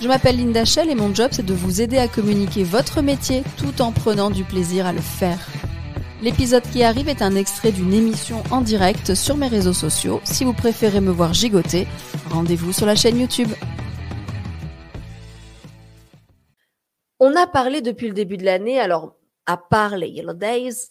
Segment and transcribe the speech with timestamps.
[0.00, 3.42] Je m'appelle Linda Shell et mon job c'est de vous aider à communiquer votre métier
[3.56, 5.38] tout en prenant du plaisir à le faire.
[6.22, 10.20] L'épisode qui arrive est un extrait d'une émission en direct sur mes réseaux sociaux.
[10.24, 11.86] Si vous préférez me voir gigoter,
[12.30, 13.48] rendez-vous sur la chaîne YouTube.
[17.18, 19.14] On a parlé depuis le début de l'année, alors
[19.46, 20.88] à part les Yellow Days,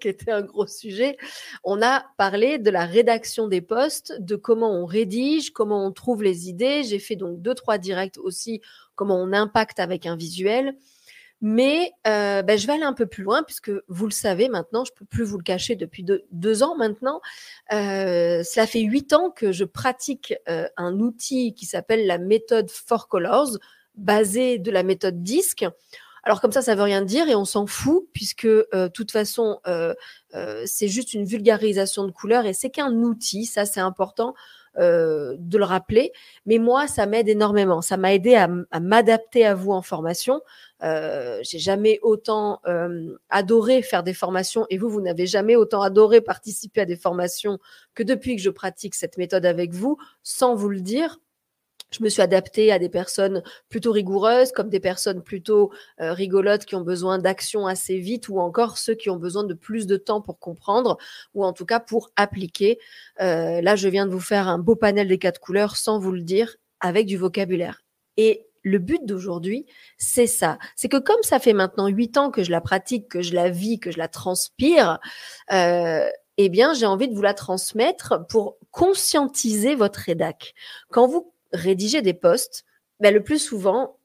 [0.00, 1.16] qui était un gros sujet,
[1.64, 6.22] on a parlé de la rédaction des posts, de comment on rédige, comment on trouve
[6.22, 6.82] les idées.
[6.82, 8.60] J'ai fait donc deux, trois directs aussi,
[8.94, 10.76] comment on impacte avec un visuel.
[11.42, 14.84] Mais euh, ben, je vais aller un peu plus loin puisque vous le savez maintenant,
[14.84, 17.20] je peux plus vous le cacher depuis deux, ans maintenant.
[17.72, 22.70] Euh, cela fait huit ans que je pratique euh, un outil qui s'appelle la méthode
[22.70, 23.58] Four Colors,
[23.94, 25.66] basée de la méthode DISC.
[26.26, 29.60] Alors comme ça, ça veut rien dire et on s'en fout puisque euh, toute façon,
[29.68, 29.94] euh,
[30.34, 33.46] euh, c'est juste une vulgarisation de couleurs et c'est qu'un outil.
[33.46, 34.34] Ça, c'est important
[34.78, 36.12] de le rappeler.
[36.44, 37.80] Mais moi, ça m'aide énormément.
[37.80, 38.46] Ça m'a aidé à,
[38.78, 40.42] m'adapter à vous en formation.
[40.82, 42.60] J'ai jamais autant
[43.30, 47.58] adoré faire des formations et vous, vous n'avez jamais autant adoré participer à des formations
[47.94, 51.20] que depuis que je pratique cette méthode avec vous, sans vous le dire
[51.90, 56.64] je me suis adaptée à des personnes plutôt rigoureuses, comme des personnes plutôt euh, rigolotes
[56.64, 59.96] qui ont besoin d'action assez vite, ou encore ceux qui ont besoin de plus de
[59.96, 60.98] temps pour comprendre,
[61.34, 62.78] ou en tout cas pour appliquer.
[63.20, 66.12] Euh, là, je viens de vous faire un beau panel des quatre couleurs sans vous
[66.12, 67.82] le dire, avec du vocabulaire.
[68.16, 69.64] Et le but d'aujourd'hui,
[69.96, 70.58] c'est ça.
[70.74, 73.48] C'est que comme ça fait maintenant huit ans que je la pratique, que je la
[73.48, 74.98] vis, que je la transpire,
[75.52, 80.54] euh, eh bien, j'ai envie de vous la transmettre pour conscientiser votre rédac.
[80.90, 82.64] Quand vous rédiger des posts,
[83.00, 83.98] ben, le plus souvent,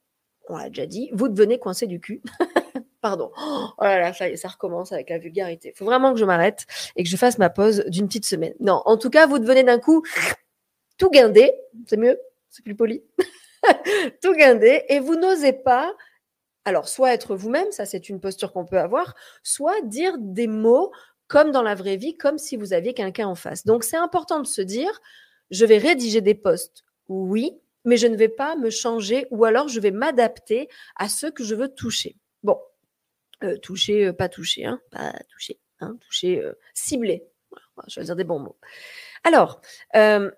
[0.49, 2.21] on l'a déjà dit, vous devenez coincé du cul.
[3.01, 3.31] Pardon.
[3.37, 5.71] Oh là là, ça, ça recommence avec la vulgarité.
[5.73, 8.53] Il faut vraiment que je m'arrête et que je fasse ma pause d'une petite semaine.
[8.59, 10.03] Non, en tout cas, vous devenez d'un coup
[10.97, 11.51] tout guindé.
[11.87, 12.19] C'est mieux,
[12.49, 13.03] c'est plus poli.
[14.21, 15.93] tout guindé et vous n'osez pas,
[16.65, 20.91] alors soit être vous-même, ça c'est une posture qu'on peut avoir, soit dire des mots
[21.27, 23.65] comme dans la vraie vie, comme si vous aviez quelqu'un en face.
[23.65, 25.01] Donc c'est important de se dire,
[25.49, 29.67] je vais rédiger des posts oui, mais je ne vais pas me changer ou alors
[29.67, 32.15] je vais m'adapter à ce que je veux toucher.
[32.43, 32.57] Bon,
[33.43, 37.23] euh, toucher, euh, pas toucher, hein, pas toucher, hein, toucher, euh, ciblé.
[37.51, 38.57] on va choisir des bons mots.
[39.23, 39.61] Alors,
[39.93, 40.29] je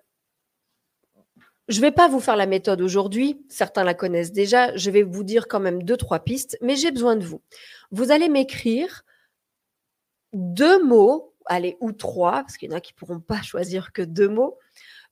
[1.69, 5.23] ne vais pas vous faire la méthode aujourd'hui, certains la connaissent déjà, je vais vous
[5.23, 7.41] dire quand même deux, trois pistes, mais j'ai besoin de vous.
[7.91, 9.03] Vous allez m'écrire
[10.33, 13.91] deux mots, allez, ou trois, parce qu'il y en a qui ne pourront pas choisir
[13.91, 14.57] que deux mots,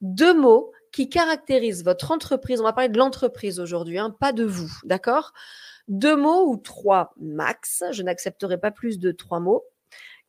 [0.02, 2.60] deux mots qui caractérise votre entreprise.
[2.60, 5.34] On va parler de l'entreprise aujourd'hui, hein, pas de vous, d'accord?
[5.88, 9.64] Deux mots ou trois max, je n'accepterai pas plus de trois mots,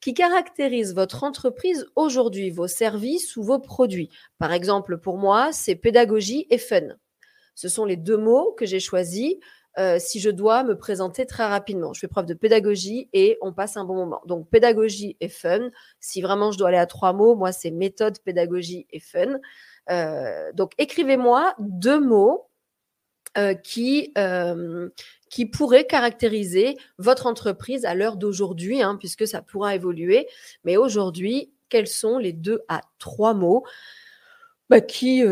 [0.01, 4.11] qui caractérisent votre entreprise aujourd'hui, vos services ou vos produits.
[4.39, 6.97] Par exemple, pour moi, c'est pédagogie et fun.
[7.55, 9.37] Ce sont les deux mots que j'ai choisis
[9.79, 11.93] euh, si je dois me présenter très rapidement.
[11.95, 14.21] Je fais preuve de pédagogie et on passe un bon moment.
[14.27, 15.71] Donc, pédagogie et fun.
[16.01, 19.39] Si vraiment je dois aller à trois mots, moi, c'est méthode, pédagogie et fun.
[19.91, 22.49] Euh, donc, écrivez-moi deux mots
[23.39, 24.91] euh, qui, euh,
[25.31, 30.29] qui pourraient caractériser votre entreprise à l'heure d'aujourd'hui, hein, puisque ça pourra évoluer.
[30.65, 33.65] Mais aujourd'hui, quels sont les deux à trois mots
[34.69, 35.23] bah, qui,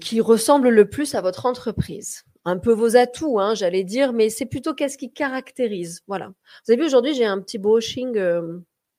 [0.00, 2.24] qui ressemblent le plus à votre entreprise?
[2.44, 6.00] Un peu vos atouts, hein, j'allais dire, mais c'est plutôt qu'est-ce qui caractérise?
[6.06, 6.28] Voilà.
[6.28, 8.18] Vous avez vu, aujourd'hui, j'ai un petit brushing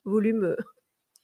[0.03, 0.55] volume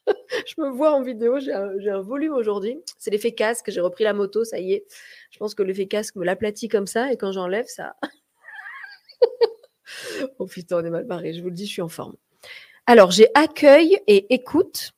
[0.47, 2.79] je me vois en vidéo, j'ai un, volume aujourd'hui.
[2.97, 4.85] C'est l'effet casque, j'ai repris la moto, ça y est.
[5.31, 7.95] Je pense que l'effet casque me l'aplatit comme ça et quand j'enlève, ça.
[10.39, 12.15] oh putain, on est mal barré, je vous le dis, je suis en forme.
[12.87, 14.91] Alors, j'ai accueil et écoute.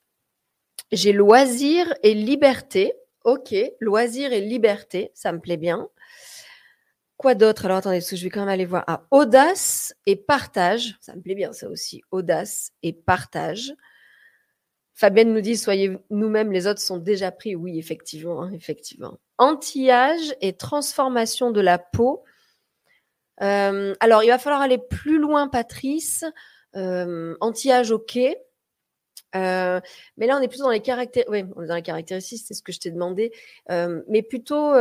[0.90, 2.94] J'ai loisir et liberté.
[3.24, 5.88] Ok, loisir et liberté, ça me plaît bien.
[7.18, 7.66] Quoi d'autre?
[7.66, 8.84] Alors attendez, je vais quand même aller voir.
[8.86, 12.00] Ah, audace et partage, ça me plaît bien ça aussi.
[12.10, 13.74] Audace et partage.
[14.98, 17.54] Fabienne nous dit soyez nous-mêmes, les autres sont déjà pris.
[17.54, 19.16] Oui, effectivement, hein, effectivement.
[19.38, 22.24] Anti-âge et transformation de la peau.
[23.40, 26.24] Euh, alors, il va falloir aller plus loin, Patrice.
[26.74, 28.18] Euh, anti-âge, ok.
[29.36, 29.80] Euh,
[30.16, 31.30] mais là, on est plutôt dans les caractéristiques.
[31.30, 33.32] Oui, on est dans les caractéristiques, c'est ce que je t'ai demandé.
[33.68, 34.74] mais plutôt,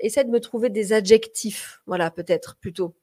[0.00, 1.82] essaie de me trouver des adjectifs.
[1.84, 2.94] Voilà, peut-être, plutôt.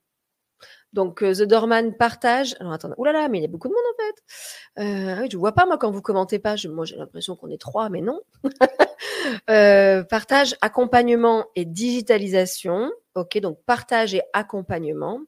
[0.96, 2.56] Donc, The Dorman partage.
[2.62, 2.96] Alors, attendez.
[2.98, 4.24] Là, mais il y a beaucoup de monde en fait.
[4.82, 6.56] Euh, je ne vois pas, moi, quand vous commentez pas.
[6.70, 8.22] moi, j'ai l'impression qu'on est trois, mais non.
[10.10, 12.94] partage, accompagnement et digitalisation.
[13.16, 15.20] OK, donc partage et accompagnement.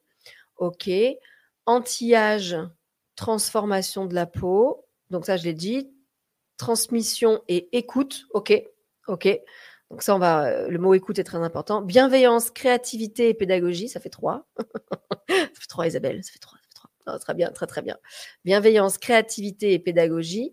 [0.56, 0.90] OK.
[1.66, 2.56] Anti-âge,
[3.14, 4.86] transformation de la peau.
[5.10, 5.92] Donc, ça, je l'ai dit.
[6.56, 8.24] Transmission et écoute.
[8.32, 8.54] OK.
[9.06, 9.28] OK.
[9.90, 11.80] Donc ça, on va, euh, le mot écoute est très important.
[11.80, 14.46] Bienveillance, créativité et pédagogie, ça fait trois.
[15.28, 16.58] ça fait trois, Isabelle, ça fait trois.
[16.58, 17.18] Ça fait trois.
[17.18, 17.96] très bien, très très bien.
[18.44, 20.52] Bienveillance, créativité et pédagogie.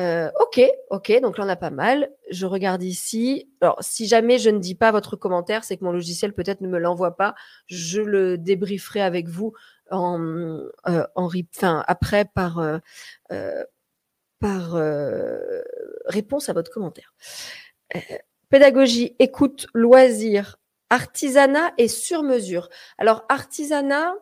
[0.00, 2.10] Euh, ok, ok, donc là on a pas mal.
[2.30, 3.50] Je regarde ici.
[3.60, 6.68] Alors, si jamais je ne dis pas votre commentaire, c'est que mon logiciel peut-être ne
[6.68, 7.34] me l'envoie pas.
[7.66, 9.52] Je le débrieferai avec vous
[9.90, 10.18] en,
[10.88, 11.28] euh, en
[11.86, 12.78] après par, euh,
[14.40, 14.72] par
[16.06, 17.14] réponse à votre commentaire.
[18.52, 20.58] Pédagogie, écoute, loisir,
[20.90, 22.68] artisanat et sur-mesure.
[22.98, 24.12] Alors, artisanat,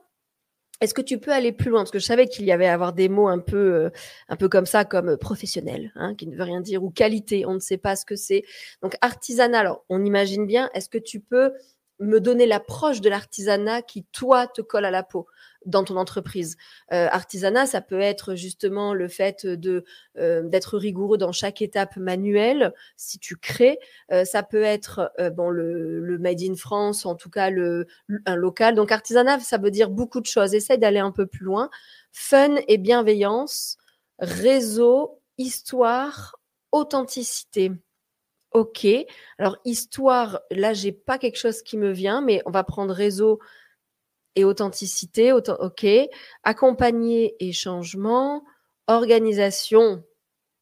[0.80, 1.80] est-ce que tu peux aller plus loin?
[1.80, 3.90] Parce que je savais qu'il y avait à avoir des mots un peu, euh,
[4.28, 7.54] un peu comme ça, comme professionnel, hein, qui ne veut rien dire, ou qualité, on
[7.54, 8.44] ne sait pas ce que c'est.
[8.82, 11.52] Donc, artisanat, alors, on imagine bien, est-ce que tu peux
[11.98, 15.26] me donner l'approche de l'artisanat qui, toi, te colle à la peau?
[15.66, 16.56] Dans ton entreprise.
[16.92, 22.72] Euh, artisanat, ça peut être justement le fait euh, d'être rigoureux dans chaque étape manuelle.
[22.96, 23.78] Si tu crées,
[24.12, 27.86] euh, ça peut être bon le, le, made in France, en tout cas le
[28.26, 28.74] un local.
[28.74, 30.54] Donc artisanat, ça veut dire beaucoup de choses.
[30.54, 31.70] Essaye d'aller un peu plus loin.
[32.12, 33.76] Fun et bienveillance,
[34.18, 36.36] réseau, histoire,
[36.72, 37.72] authenticité.
[38.52, 38.86] Ok.
[39.38, 43.38] Alors histoire, là j'ai pas quelque chose qui me vient, mais on va prendre réseau
[44.36, 45.32] et authenticité.
[45.32, 45.86] ok.
[46.42, 48.44] Accompagner et changement.
[48.86, 50.04] Organisation,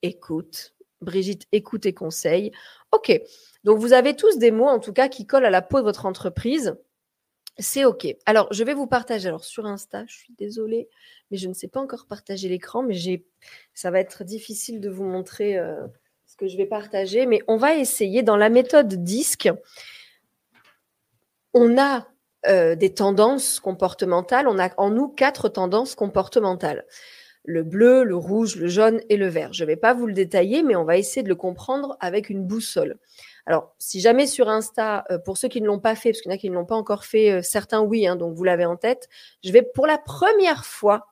[0.02, 0.74] écoute.
[1.00, 2.52] Brigitte, écoute et conseil.
[2.92, 3.20] Ok.
[3.64, 5.84] Donc vous avez tous des mots en tout cas qui collent à la peau de
[5.84, 6.76] votre entreprise.
[7.58, 8.06] C'est OK.
[8.24, 9.28] Alors, je vais vous partager.
[9.28, 10.88] Alors, sur Insta, je suis désolée,
[11.30, 13.26] mais je ne sais pas encore partager l'écran, mais j'ai,
[13.74, 15.58] ça va être difficile de vous montrer.
[15.58, 15.88] Euh,
[16.38, 19.50] que je vais partager, mais on va essayer dans la méthode disque.
[21.52, 22.08] On a
[22.46, 24.46] euh, des tendances comportementales.
[24.48, 26.84] On a en nous quatre tendances comportementales.
[27.44, 29.52] Le bleu, le rouge, le jaune et le vert.
[29.52, 32.30] Je ne vais pas vous le détailler, mais on va essayer de le comprendre avec
[32.30, 32.98] une boussole.
[33.46, 36.30] Alors, si jamais sur Insta, euh, pour ceux qui ne l'ont pas fait, parce qu'il
[36.30, 38.44] y en a qui ne l'ont pas encore fait, euh, certains oui, hein, donc vous
[38.44, 39.08] l'avez en tête,
[39.42, 41.06] je vais pour la première fois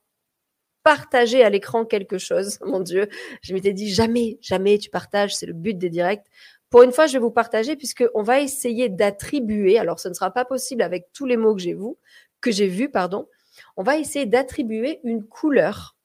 [0.83, 2.59] partager à l'écran quelque chose.
[2.65, 3.09] Mon Dieu,
[3.43, 6.27] je m'étais dit jamais, jamais tu partages, c'est le but des directs.
[6.71, 10.31] Pour une fois, je vais vous partager puisqu'on va essayer d'attribuer, alors ce ne sera
[10.31, 11.95] pas possible avec tous les mots que j'ai vu,
[12.41, 13.29] que j'ai vus, pardon.
[13.77, 15.97] On va essayer d'attribuer une couleur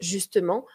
[0.00, 0.66] justement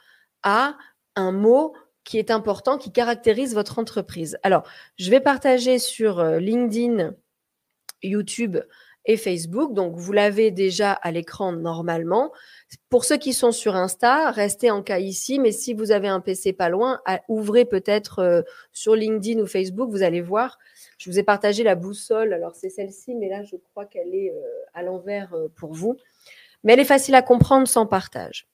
[0.44, 0.78] à
[1.16, 1.74] un mot
[2.04, 4.38] qui est important, qui caractérise votre entreprise.
[4.44, 4.64] Alors,
[4.98, 7.14] je vais partager sur euh, LinkedIn,
[8.02, 8.58] YouTube,
[9.16, 9.74] Facebook.
[9.74, 12.34] Donc, vous l'avez déjà à l'écran normalement.
[12.90, 16.20] Pour ceux qui sont sur Insta, restez en cas ici, mais si vous avez un
[16.20, 17.00] PC pas loin,
[17.30, 18.42] ouvrez peut-être euh,
[18.74, 20.58] sur LinkedIn ou Facebook, vous allez voir.
[20.98, 22.34] Je vous ai partagé la boussole.
[22.34, 24.44] Alors, c'est celle-ci, mais là, je crois qu'elle est euh,
[24.74, 25.96] à l'envers euh, pour vous.
[26.64, 28.48] Mais elle est facile à comprendre sans partage.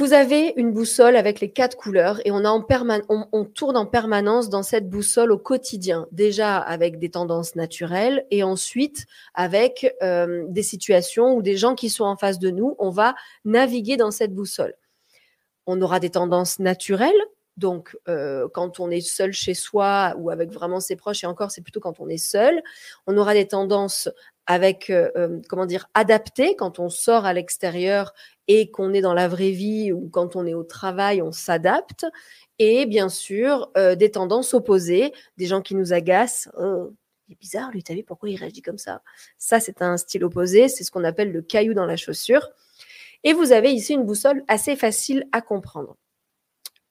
[0.00, 4.88] Vous avez une boussole avec les quatre couleurs et on, tourne en permanence dans cette
[4.88, 9.04] boussole au quotidien, déjà avec des tendances naturelles et ensuite
[9.34, 12.76] avec euh, des situations ou des gens qui sont en face de nous.
[12.78, 13.14] On va
[13.44, 14.72] naviguer dans cette boussole.
[15.66, 17.12] On aura des tendances naturelles,
[17.58, 21.50] donc, euh, quand on est seul chez soi ou avec vraiment ses proches, et encore,
[21.50, 22.62] c'est plutôt quand on est seul,
[23.06, 24.08] on aura des tendances
[24.46, 28.14] avec, euh, comment dire, adaptées quand on sort à l'extérieur
[28.52, 32.04] et qu'on est dans la vraie vie ou quand on est au travail, on s'adapte.
[32.58, 36.48] Et bien sûr, euh, des tendances opposées, des gens qui nous agacent.
[36.58, 36.92] Oh,
[37.28, 39.02] il est bizarre, lui, t'as vu pourquoi il réagit comme ça?
[39.38, 42.48] Ça, c'est un style opposé, c'est ce qu'on appelle le caillou dans la chaussure.
[43.22, 45.96] Et vous avez ici une boussole assez facile à comprendre.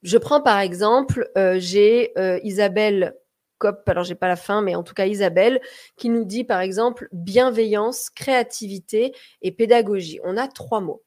[0.01, 3.17] Je prends par exemple, euh, j'ai euh, Isabelle
[3.57, 5.59] Cop, alors j'ai pas la fin, mais en tout cas Isabelle,
[5.97, 10.21] qui nous dit par exemple bienveillance, créativité et pédagogie.
[10.23, 11.03] On a trois mots.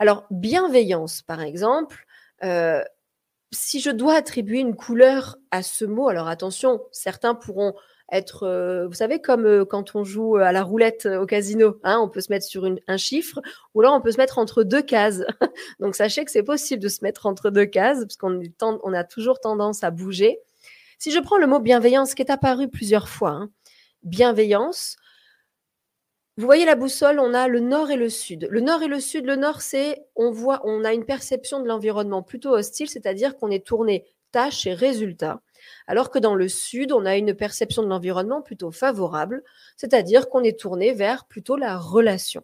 [0.00, 2.06] Alors, bienveillance, par exemple,
[2.42, 2.82] euh,
[3.52, 7.74] si je dois attribuer une couleur à ce mot, alors attention, certains pourront
[8.10, 11.98] être, euh, vous savez, comme euh, quand on joue à la roulette au casino, hein,
[12.00, 13.42] on peut se mettre sur un chiffre,
[13.74, 15.22] ou là on peut se mettre entre deux cases.
[15.80, 19.04] Donc sachez que c'est possible de se mettre entre deux cases, parce qu'on on a
[19.04, 20.38] toujours tendance à bouger.
[20.96, 23.50] Si je prends le mot bienveillance, qui est apparu plusieurs fois, hein,
[24.02, 24.96] bienveillance,
[26.36, 28.48] vous voyez la boussole, on a le nord et le sud.
[28.50, 31.68] Le nord et le sud, le nord, c'est on voit, on a une perception de
[31.68, 35.42] l'environnement plutôt hostile, c'est-à-dire qu'on est tourné tâche et résultat.
[35.86, 39.42] Alors que dans le sud, on a une perception de l'environnement plutôt favorable,
[39.76, 42.42] c'est-à-dire qu'on est tourné vers plutôt la relation.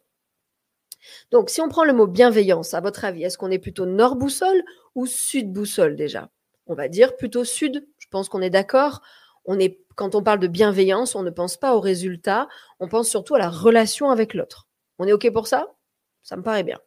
[1.30, 4.62] Donc, si on prend le mot bienveillance, à votre avis, est-ce qu'on est plutôt nord-boussole
[4.94, 6.30] ou sud-boussole déjà?
[6.66, 7.86] On va dire plutôt sud.
[7.98, 9.02] Je pense qu'on est d'accord.
[9.46, 12.48] On est, quand on parle de bienveillance, on ne pense pas au résultat,
[12.80, 14.68] on pense surtout à la relation avec l'autre.
[14.98, 15.72] On est OK pour ça?
[16.22, 16.80] Ça me paraît bien.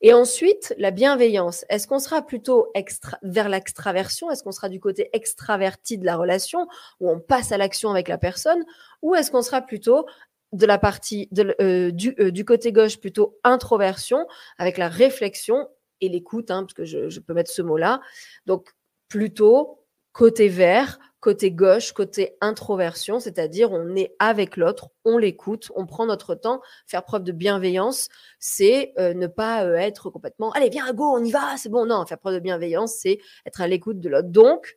[0.00, 1.64] Et ensuite, la bienveillance.
[1.68, 4.30] Est-ce qu'on sera plutôt extra, vers l'extraversion?
[4.30, 6.68] Est-ce qu'on sera du côté extraverti de la relation,
[7.00, 8.64] où on passe à l'action avec la personne?
[9.02, 10.06] Ou est-ce qu'on sera plutôt
[10.52, 11.90] de la partie euh, euh,
[12.30, 14.26] du, côté gauche plutôt introversion
[14.56, 15.68] avec la réflexion
[16.00, 18.00] et l'écoute, hein, parce que je, peux mettre ce mot-là?
[18.46, 18.72] Donc
[19.08, 25.86] plutôt côté vert, côté gauche, côté introversion, c'est-à-dire on est avec l'autre, on l'écoute, on
[25.86, 28.08] prend notre temps, faire preuve de bienveillance,
[28.38, 31.86] c'est euh, ne pas être complètement allez viens go, on y va, c'est bon.
[31.86, 34.28] Non, faire preuve de bienveillance, c'est être à l'écoute de l'autre.
[34.28, 34.76] Donc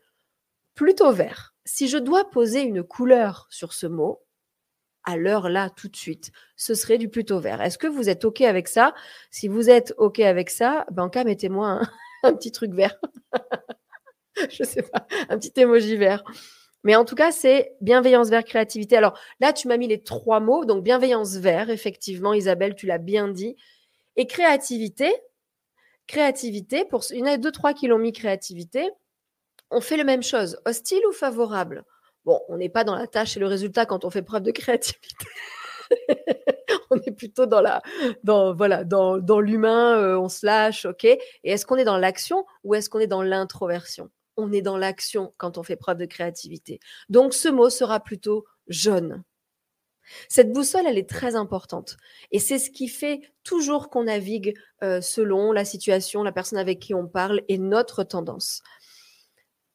[0.75, 1.53] plutôt vert.
[1.65, 4.23] Si je dois poser une couleur sur ce mot,
[5.03, 7.61] à l'heure là, tout de suite, ce serait du plutôt vert.
[7.61, 8.93] Est-ce que vous êtes OK avec ça?
[9.31, 11.81] Si vous êtes OK avec ça, ben, cas, mettez-moi
[12.23, 12.95] un, petit truc vert.
[14.49, 16.23] Je sais pas, un petit émoji vert.
[16.83, 18.97] Mais en tout cas, c'est bienveillance vert, créativité.
[18.97, 20.65] Alors là, tu m'as mis les trois mots.
[20.65, 23.55] Donc, bienveillance vert, effectivement, Isabelle, tu l'as bien dit.
[24.15, 25.13] Et créativité,
[26.07, 28.89] créativité, pour il y en a deux, trois qui l'ont mis créativité.
[29.69, 31.85] On fait la même chose, hostile ou favorable?
[32.25, 34.51] Bon, on n'est pas dans la tâche et le résultat quand on fait preuve de
[34.51, 35.25] créativité.
[36.91, 37.81] on est plutôt dans la,
[38.23, 41.05] dans voilà, dans, dans l'humain, euh, on se lâche, ok.
[41.05, 44.09] Et est-ce qu'on est dans l'action ou est-ce qu'on est dans l'introversion?
[44.37, 46.79] On est dans l'action quand on fait preuve de créativité.
[47.09, 49.23] Donc ce mot sera plutôt jaune.
[50.27, 51.97] Cette boussole, elle est très importante.
[52.31, 56.79] Et c'est ce qui fait toujours qu'on navigue euh, selon la situation, la personne avec
[56.79, 58.61] qui on parle et notre tendance.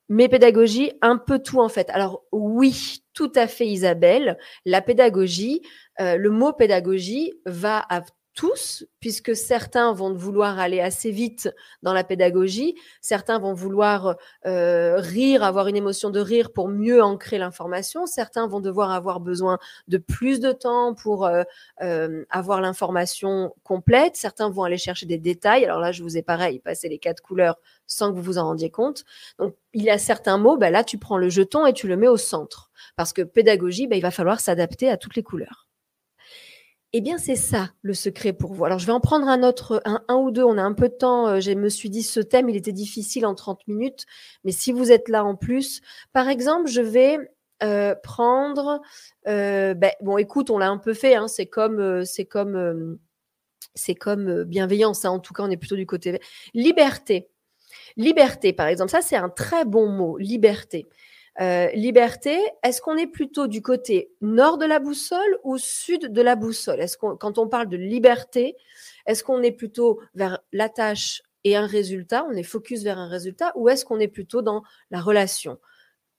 [0.09, 1.91] Mes pédagogies, un peu tout en fait.
[1.91, 5.63] Alors oui, tout à fait Isabelle, la pédagogie,
[6.01, 8.03] euh, le mot pédagogie va à
[8.37, 11.51] tous, puisque certains vont vouloir aller assez vite
[11.83, 17.03] dans la pédagogie, certains vont vouloir euh, rire, avoir une émotion de rire pour mieux
[17.03, 21.43] ancrer l'information, certains vont devoir avoir besoin de plus de temps pour euh,
[21.83, 25.65] euh, avoir l'information complète, certains vont aller chercher des détails.
[25.65, 28.45] Alors là, je vous ai pareil, passé les quatre couleurs sans que vous vous en
[28.45, 29.05] rendiez compte.
[29.39, 31.97] Donc, il y a certains mots, ben là, tu prends le jeton et tu le
[31.97, 35.66] mets au centre, parce que pédagogie, ben, il va falloir s'adapter à toutes les couleurs.
[36.99, 38.65] Eh bien, c'est ça le secret pour vous.
[38.65, 40.45] Alors, je vais en prendre un autre, un, ou deux.
[40.45, 41.29] On a un peu de temps.
[41.29, 44.07] Euh, je me suis dit, ce thème, il était difficile en 30 minutes.
[44.45, 45.83] Mais si vous êtes là en plus,
[46.15, 47.19] par exemple, je vais
[47.63, 48.81] euh, prendre.
[49.29, 51.17] Euh, ben, bon, écoute, on l'a un peu fait.
[51.17, 52.99] Hein, c'est comme, c'est comme,
[53.75, 55.05] c'est comme bienveillance.
[55.05, 56.19] Hein, en tout cas, on est plutôt du côté
[56.55, 57.29] liberté.
[57.99, 60.17] Liberté, par exemple, ça c'est un très bon mot.
[60.17, 60.87] Liberté.
[61.41, 66.23] Euh, liberté, est-ce qu'on est plutôt du côté nord de la boussole ou sud de
[66.23, 66.81] la boussole?
[66.81, 68.57] Est-ce qu'on, quand on parle de liberté,
[69.07, 73.09] est-ce qu'on est plutôt vers la tâche et un résultat On est focus vers un
[73.09, 75.59] résultat ou est-ce qu'on est plutôt dans la relation?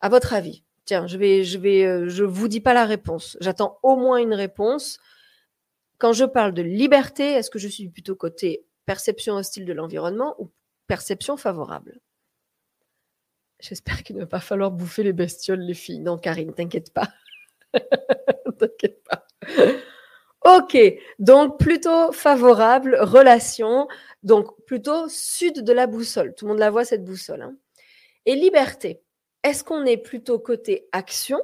[0.01, 3.37] À votre avis Tiens, je vais, je vais, euh, je vous dis pas la réponse.
[3.41, 4.99] J'attends au moins une réponse.
[5.97, 10.35] Quand je parle de liberté, est-ce que je suis plutôt côté perception hostile de l'environnement
[10.39, 10.49] ou
[10.87, 11.99] perception favorable?
[13.59, 15.99] J'espère qu'il ne va pas falloir bouffer les bestioles, les filles.
[15.99, 17.09] Non, Karine, t'inquiète pas.
[18.59, 19.25] t'inquiète pas.
[20.45, 20.77] Ok,
[21.19, 23.87] donc plutôt favorable, relation,
[24.23, 26.35] donc plutôt sud de la boussole.
[26.35, 27.41] Tout le monde la voit, cette boussole.
[27.41, 27.57] Hein.
[28.25, 29.01] Et liberté,
[29.43, 31.41] est-ce qu'on est plutôt côté action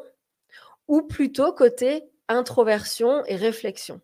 [0.87, 3.99] ou plutôt côté introversion et réflexion?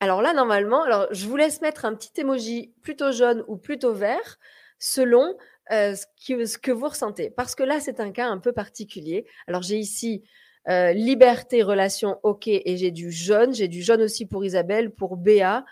[0.00, 3.92] Alors là, normalement, alors je vous laisse mettre un petit emoji plutôt jaune ou plutôt
[3.92, 4.38] vert
[4.78, 5.36] selon
[5.72, 7.30] euh, ce, que, vous ressentez.
[7.30, 9.26] Parce que là, c'est un cas un peu particulier.
[9.46, 10.22] Alors, j'ai ici
[10.68, 13.54] euh, liberté, relation, ok, et j'ai du jaune.
[13.54, 15.64] J'ai du jaune aussi pour Isabelle, pour Béa.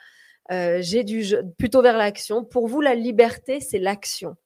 [0.51, 2.45] Euh, j'ai du jaune, plutôt vers l'action.
[2.45, 4.37] Pour vous, la liberté, c'est l'action.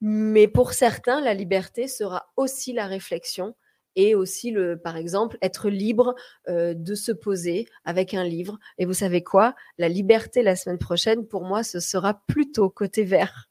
[0.00, 3.54] Mais pour certains, la liberté sera aussi la réflexion
[3.96, 6.16] et aussi le, par exemple, être libre
[6.48, 8.58] de se poser avec un livre.
[8.76, 9.54] Et vous savez quoi?
[9.78, 13.48] La liberté la semaine prochaine, pour moi, ce sera plutôt côté vert.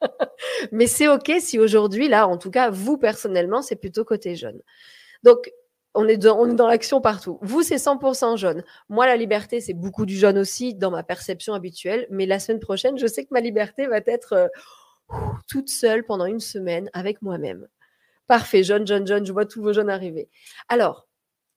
[0.72, 4.60] Mais c'est OK si aujourd'hui, là, en tout cas, vous personnellement, c'est plutôt côté jaune.
[5.22, 5.50] Donc,
[5.94, 7.38] on est dans, l'action partout.
[7.40, 8.64] Vous, c'est 100% jaune.
[8.88, 12.06] Moi, la liberté, c'est beaucoup du jaune aussi dans ma perception habituelle.
[12.10, 14.48] Mais la semaine prochaine, je sais que ma liberté va être euh,
[15.48, 17.68] toute seule pendant une semaine avec moi-même.
[18.26, 20.28] Parfait, jaune, jaune, jaune, je vois tous vos jaunes arriver.
[20.68, 21.06] Alors,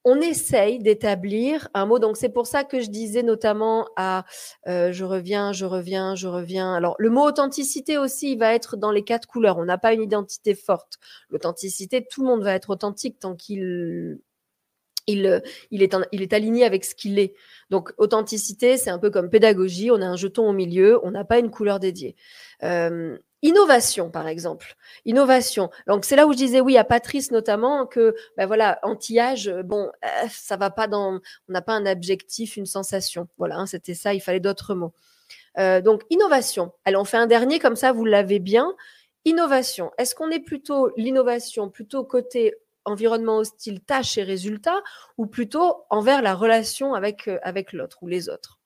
[0.07, 1.99] on essaye d'établir un mot.
[1.99, 4.23] Donc, c'est pour ça que je disais notamment à
[4.65, 6.73] euh, je reviens, je reviens, je reviens.
[6.73, 9.57] Alors, le mot authenticité aussi, il va être dans les quatre couleurs.
[9.57, 10.97] On n'a pas une identité forte.
[11.29, 14.19] L'authenticité, tout le monde va être authentique tant qu'il
[15.07, 17.33] il, il, est il est aligné avec ce qu'il est.
[17.69, 19.91] Donc, authenticité, c'est un peu comme pédagogie.
[19.91, 22.15] On a un jeton au milieu, on n'a pas une couleur dédiée.
[22.63, 24.75] Euh, Innovation, par exemple.
[25.05, 25.69] Innovation.
[25.85, 29.61] Donc, c'est là où je disais oui à Patrice notamment que, ben voilà, anti-âge, euh,
[29.61, 33.27] bon, euh, ça va pas dans, on n'a pas un objectif, une sensation.
[33.37, 34.93] Voilà, hein, c'était ça, il fallait d'autres mots.
[35.59, 36.73] Euh, donc, innovation.
[36.83, 38.75] Allez, on fait un dernier comme ça, vous l'avez bien.
[39.23, 39.91] Innovation.
[39.99, 44.81] Est-ce qu'on est plutôt l'innovation, plutôt côté environnement hostile, tâches et résultats,
[45.17, 48.59] ou plutôt envers la relation avec, avec l'autre ou les autres?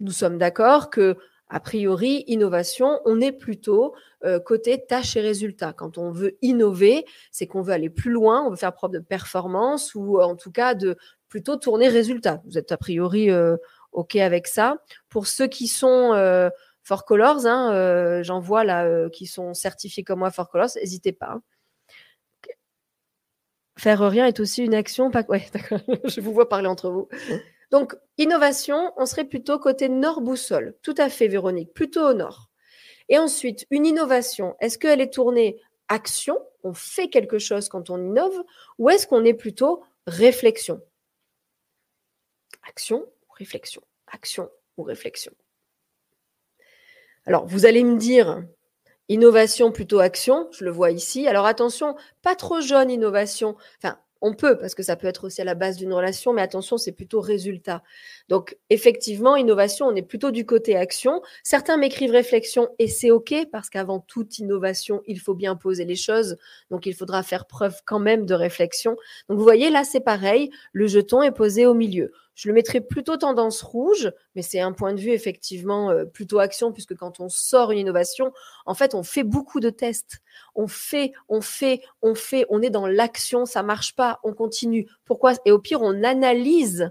[0.00, 1.16] Nous sommes d'accord que
[1.54, 3.94] a priori, innovation, on est plutôt
[4.24, 5.72] euh, côté tâches et résultats.
[5.72, 8.98] Quand on veut innover, c'est qu'on veut aller plus loin, on veut faire preuve de
[8.98, 10.96] performance ou en tout cas de
[11.28, 12.42] plutôt tourner résultat.
[12.44, 13.56] Vous êtes a priori euh,
[13.92, 14.78] OK avec ça.
[15.08, 16.50] Pour ceux qui sont euh,
[16.82, 21.34] For Colors, hein, j'en vois là qui sont certifiés comme moi For Colors, n'hésitez pas.
[21.34, 21.42] Hein.
[23.78, 25.12] Faire rien est aussi une action.
[25.12, 25.22] Pas...
[25.28, 25.78] Ouais, d'accord.
[26.04, 27.08] Je vous vois parler entre vous.
[27.74, 30.76] Donc, innovation, on serait plutôt côté nord-boussole.
[30.80, 32.48] Tout à fait, Véronique, plutôt au nord.
[33.08, 36.38] Et ensuite, une innovation, est-ce qu'elle est tournée action?
[36.62, 38.44] On fait quelque chose quand on innove?
[38.78, 40.80] Ou est-ce qu'on est plutôt réflexion?
[42.62, 43.82] Action ou réflexion?
[44.06, 45.32] Action ou réflexion?
[47.26, 48.44] Alors, vous allez me dire,
[49.08, 51.26] innovation plutôt action, je le vois ici.
[51.26, 53.56] Alors attention, pas trop jeune innovation.
[53.82, 56.40] Enfin, on peut, parce que ça peut être aussi à la base d'une relation, mais
[56.40, 57.82] attention, c'est plutôt résultat.
[58.30, 61.20] Donc, effectivement, innovation, on est plutôt du côté action.
[61.42, 65.94] Certains m'écrivent réflexion et c'est OK, parce qu'avant toute innovation, il faut bien poser les
[65.94, 66.38] choses.
[66.70, 68.96] Donc, il faudra faire preuve quand même de réflexion.
[69.28, 70.50] Donc, vous voyez, là, c'est pareil.
[70.72, 72.10] Le jeton est posé au milieu.
[72.34, 76.38] Je le mettrais plutôt tendance rouge, mais c'est un point de vue effectivement euh, plutôt
[76.38, 78.32] action, puisque quand on sort une innovation,
[78.66, 80.18] en fait, on fait beaucoup de tests.
[80.54, 84.88] On fait, on fait, on fait, on est dans l'action, ça marche pas, on continue.
[85.04, 85.34] Pourquoi?
[85.44, 86.90] Et au pire, on analyse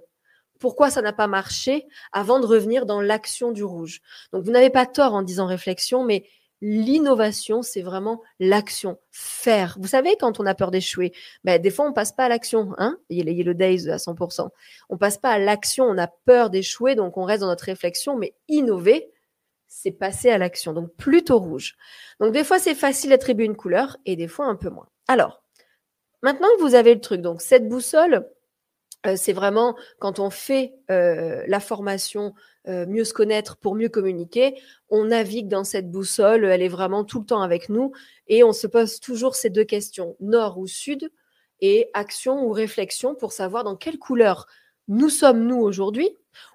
[0.59, 4.00] pourquoi ça n'a pas marché avant de revenir dans l'action du rouge.
[4.31, 6.25] Donc, vous n'avez pas tort en disant réflexion, mais
[6.65, 9.76] L'innovation, c'est vraiment l'action, faire.
[9.82, 11.12] Vous savez, quand on a peur d'échouer,
[11.43, 12.73] ben, des fois, on passe pas à l'action.
[12.78, 14.47] Hein Il y a le days à 100%.
[14.89, 18.15] On passe pas à l'action, on a peur d'échouer, donc on reste dans notre réflexion.
[18.15, 19.12] Mais innover,
[19.67, 20.71] c'est passer à l'action.
[20.71, 21.76] Donc plutôt rouge.
[22.21, 24.88] Donc des fois, c'est facile d'attribuer une couleur et des fois un peu moins.
[25.10, 25.43] Alors,
[26.21, 28.26] maintenant que vous avez le truc, donc cette boussole,
[29.15, 32.33] c'est vraiment quand on fait euh, la formation
[32.67, 37.03] euh, mieux se connaître pour mieux communiquer, on navigue dans cette boussole, elle est vraiment
[37.03, 37.91] tout le temps avec nous
[38.27, 41.11] et on se pose toujours ces deux questions, nord ou sud,
[41.59, 44.47] et action ou réflexion pour savoir dans quelle couleur
[44.87, 46.09] nous sommes nous aujourd'hui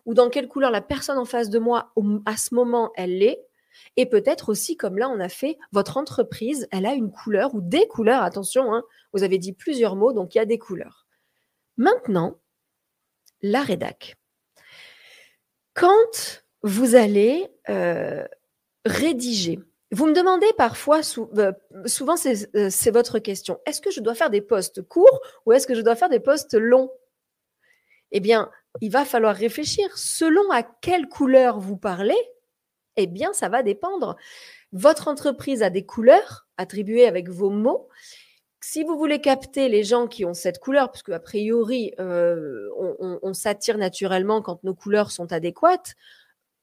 [0.07, 1.93] ou dans quelle couleur la personne en face de moi
[2.27, 3.45] à ce moment elle est.
[3.97, 7.61] Et peut-être aussi, comme là on a fait, votre entreprise, elle a une couleur ou
[7.61, 8.83] des couleurs, attention, hein,
[9.13, 11.08] vous avez dit plusieurs mots, donc il y a des couleurs.
[11.79, 12.41] Maintenant,
[13.41, 14.17] la rédac.
[15.75, 18.27] Quand vous allez euh,
[18.85, 19.61] rédiger,
[19.93, 21.01] vous me demandez parfois,
[21.39, 21.53] euh,
[21.87, 25.69] souvent euh, c'est votre question, est-ce que je dois faire des postes courts ou est-ce
[25.69, 26.91] que je dois faire des postes longs?
[28.11, 29.97] Eh bien, il va falloir réfléchir.
[29.97, 32.19] Selon à quelle couleur vous parlez,
[32.97, 34.17] eh bien, ça va dépendre.
[34.73, 37.89] Votre entreprise a des couleurs attribuées avec vos mots
[38.61, 43.33] si vous voulez capter les gens qui ont cette couleur, puisque a priori, euh, on,
[43.33, 45.95] s'attire naturellement quand nos couleurs sont adéquates,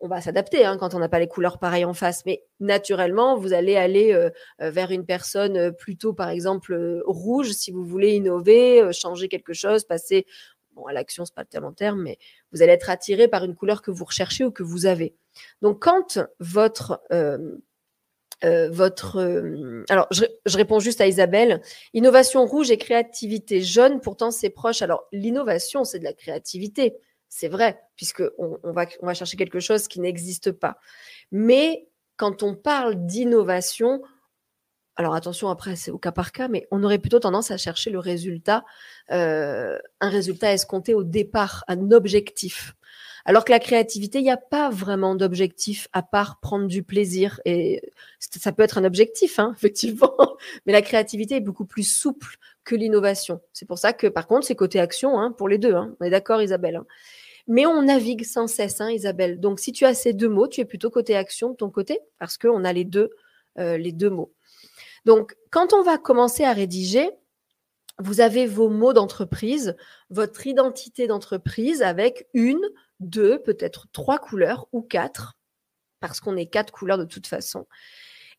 [0.01, 2.25] on va s'adapter hein, quand on n'a pas les couleurs pareilles en face.
[2.25, 4.29] Mais naturellement, vous allez aller euh,
[4.61, 9.85] euh, vers une personne plutôt, par exemple, rouge, si vous voulez innover, changer quelque chose,
[9.85, 10.25] passer
[10.89, 12.17] à l'action, c'est pas le terme en terme, mais
[12.51, 15.15] vous allez être attiré par une couleur que vous recherchez ou que vous avez.
[15.61, 17.01] Donc, quand votre
[18.43, 19.19] euh, votre.
[19.19, 20.25] Euh, alors, je,
[20.57, 21.61] réponds juste à Isabelle.
[21.93, 24.81] Innovation rouge et créativité jaune, pourtant c'est proche.
[24.81, 26.95] Alors, l'innovation, c'est de la créativité,
[27.29, 27.79] c'est vrai,
[28.63, 30.77] va, on va chercher quelque chose qui n'existe pas.
[31.31, 34.01] Mais quand on parle d'innovation,
[34.97, 37.89] alors attention, après, c'est au cas par cas, mais on aurait plutôt tendance à chercher
[37.89, 38.63] le résultat,
[39.11, 42.75] euh, un résultat escompté au départ, un objectif.
[43.25, 47.41] Alors que la créativité, il n'y a pas vraiment d'objectif à part prendre du plaisir.
[47.45, 47.81] Et
[48.19, 50.15] ça peut être un objectif, hein, effectivement,
[50.65, 53.41] mais la créativité est beaucoup plus souple que l'innovation.
[53.53, 55.73] C'est pour ça que, par contre, c'est côté action hein, pour les deux.
[55.73, 55.95] Hein.
[55.99, 56.81] On est d'accord, Isabelle
[57.47, 59.39] mais on navigue sans cesse, Isabelle.
[59.39, 61.99] Donc, si tu as ces deux mots, tu es plutôt côté action de ton côté,
[62.17, 63.11] parce qu'on a les deux,
[63.59, 64.33] euh, les deux mots.
[65.05, 67.09] Donc, quand on va commencer à rédiger,
[67.99, 69.75] vous avez vos mots d'entreprise,
[70.09, 72.61] votre identité d'entreprise avec une,
[72.99, 75.37] deux, peut-être trois couleurs ou quatre,
[75.99, 77.67] parce qu'on est quatre couleurs de toute façon.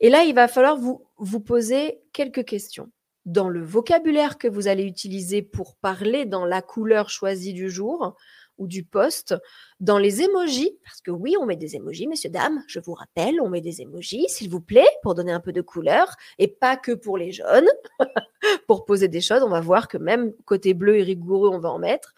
[0.01, 2.91] Et là, il va falloir vous, poser quelques questions.
[3.25, 8.17] Dans le vocabulaire que vous allez utiliser pour parler dans la couleur choisie du jour,
[8.59, 9.35] ou du poste
[9.81, 13.41] dans les émojis, parce que oui, on met des émojis, messieurs, dames, je vous rappelle,
[13.41, 16.77] on met des émojis, s'il vous plaît, pour donner un peu de couleur, et pas
[16.77, 17.69] que pour les jeunes,
[18.67, 21.71] pour poser des choses, on va voir que même côté bleu et rigoureux, on va
[21.71, 22.15] en mettre.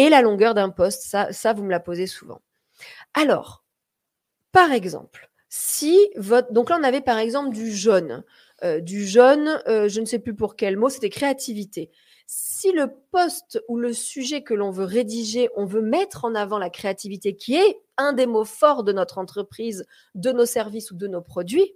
[0.00, 2.40] Et la longueur d'un poste, ça, ça, vous me la posez souvent.
[3.12, 3.64] Alors,
[4.50, 6.52] par exemple, si votre...
[6.52, 8.24] Donc là, on avait par exemple du jaune.
[8.64, 11.90] Euh, du jaune, euh, je ne sais plus pour quel mot, c'était créativité
[12.32, 16.58] si le poste ou le sujet que l'on veut rédiger, on veut mettre en avant
[16.58, 19.84] la créativité, qui est un des mots forts de notre entreprise,
[20.14, 21.74] de nos services ou de nos produits,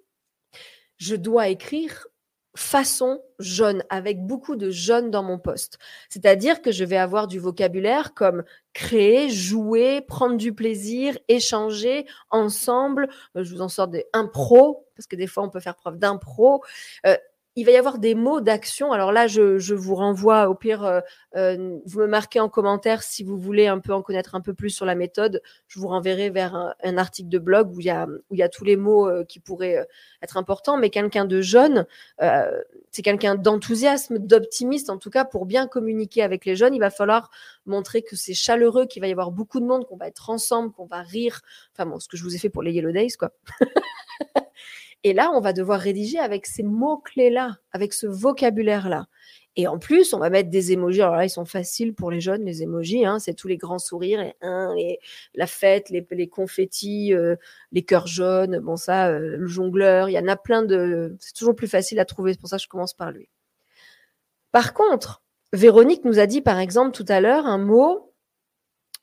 [0.96, 2.06] je dois écrire
[2.56, 5.78] façon jaune, avec beaucoup de jaune dans mon poste.
[6.08, 13.08] C'est-à-dire que je vais avoir du vocabulaire comme créer, jouer, prendre du plaisir, échanger ensemble.
[13.36, 15.98] Euh, je vous en sors des impro, parce que des fois on peut faire preuve
[15.98, 16.62] d'impro.
[17.06, 17.16] Euh,
[17.56, 18.92] il va y avoir des mots d'action.
[18.92, 21.00] Alors là, je, vous renvoie, au pire, euh,
[21.36, 24.54] euh, vous me marquez en commentaire si vous voulez un peu en connaître un peu
[24.54, 25.40] plus sur la méthode.
[25.68, 28.42] Je vous renverrai vers un, article de blog où il y a, où il y
[28.42, 29.86] a tous les mots euh, qui pourraient
[30.20, 30.76] être importants.
[30.76, 31.86] Mais quelqu'un de jeune,
[32.90, 34.90] c'est quelqu'un d'enthousiasme, d'optimiste.
[34.90, 37.30] En tout cas, pour bien communiquer avec les jeunes, il va falloir
[37.66, 40.72] montrer que c'est chaleureux, qu'il va y avoir beaucoup de monde, qu'on va être ensemble,
[40.72, 41.40] qu'on va rire.
[41.72, 43.30] Enfin bon, ce que je vous ai fait pour les Yellow Days, quoi.
[45.04, 49.06] Et là, on va devoir rédiger avec ces mots-clés-là, avec ce vocabulaire-là.
[49.56, 51.02] Et en plus, on va mettre des émojis.
[51.02, 53.04] Alors là, ils sont faciles pour les jeunes, les émojis.
[53.04, 54.98] Hein, c'est tous les grands sourires, et,
[55.34, 57.36] la fête, les, les confettis, euh,
[57.70, 58.58] les cœurs jaunes.
[58.60, 60.08] Bon, ça, euh, le jongleur.
[60.08, 61.16] Il y en a plein de.
[61.20, 62.32] C'est toujours plus facile à trouver.
[62.32, 63.28] C'est pour ça que je commence par lui.
[64.50, 68.13] Par contre, Véronique nous a dit, par exemple, tout à l'heure, un mot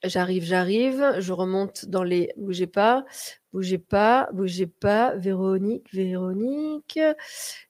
[0.04, 2.32] J'arrive, j'arrive, je remonte dans les.
[2.36, 3.04] Bougez pas,
[3.52, 5.14] bougez pas, bougez pas.
[5.14, 6.98] Véronique, Véronique.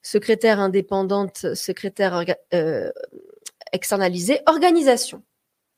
[0.01, 2.91] Secrétaire indépendante, secrétaire euh,
[3.71, 5.23] externalisée, organisation.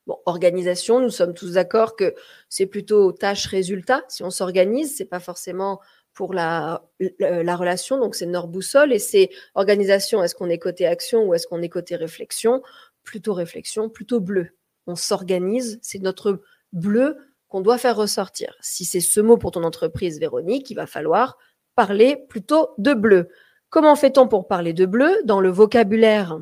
[0.08, 2.16] Bon, organisation, nous sommes tous d'accord que
[2.48, 4.06] c'est plutôt tâche-résultat.
[4.08, 5.82] Si on s'organise, c'est pas forcément
[6.14, 6.86] pour la,
[7.20, 10.24] la, relation, donc c'est Nord Boussole et c'est organisation.
[10.24, 12.62] Est-ce qu'on est côté action ou est-ce qu'on est côté réflexion?
[13.04, 14.52] Plutôt réflexion, plutôt bleu
[14.88, 16.42] on s'organise, c'est notre
[16.74, 17.18] bleu
[17.48, 18.56] qu'on doit faire ressortir.
[18.62, 21.38] Si c'est ce mot pour ton entreprise, Véronique, il va falloir
[21.76, 23.30] parler plutôt de bleu.
[23.70, 25.18] Comment fait-on pour parler de bleu?
[25.26, 26.40] Dans le vocabulaire,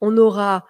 [0.00, 0.64] on aura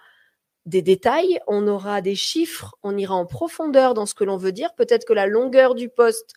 [0.65, 4.51] des détails, on aura des chiffres, on ira en profondeur dans ce que l'on veut
[4.51, 4.73] dire.
[4.75, 6.35] Peut-être que la longueur du poste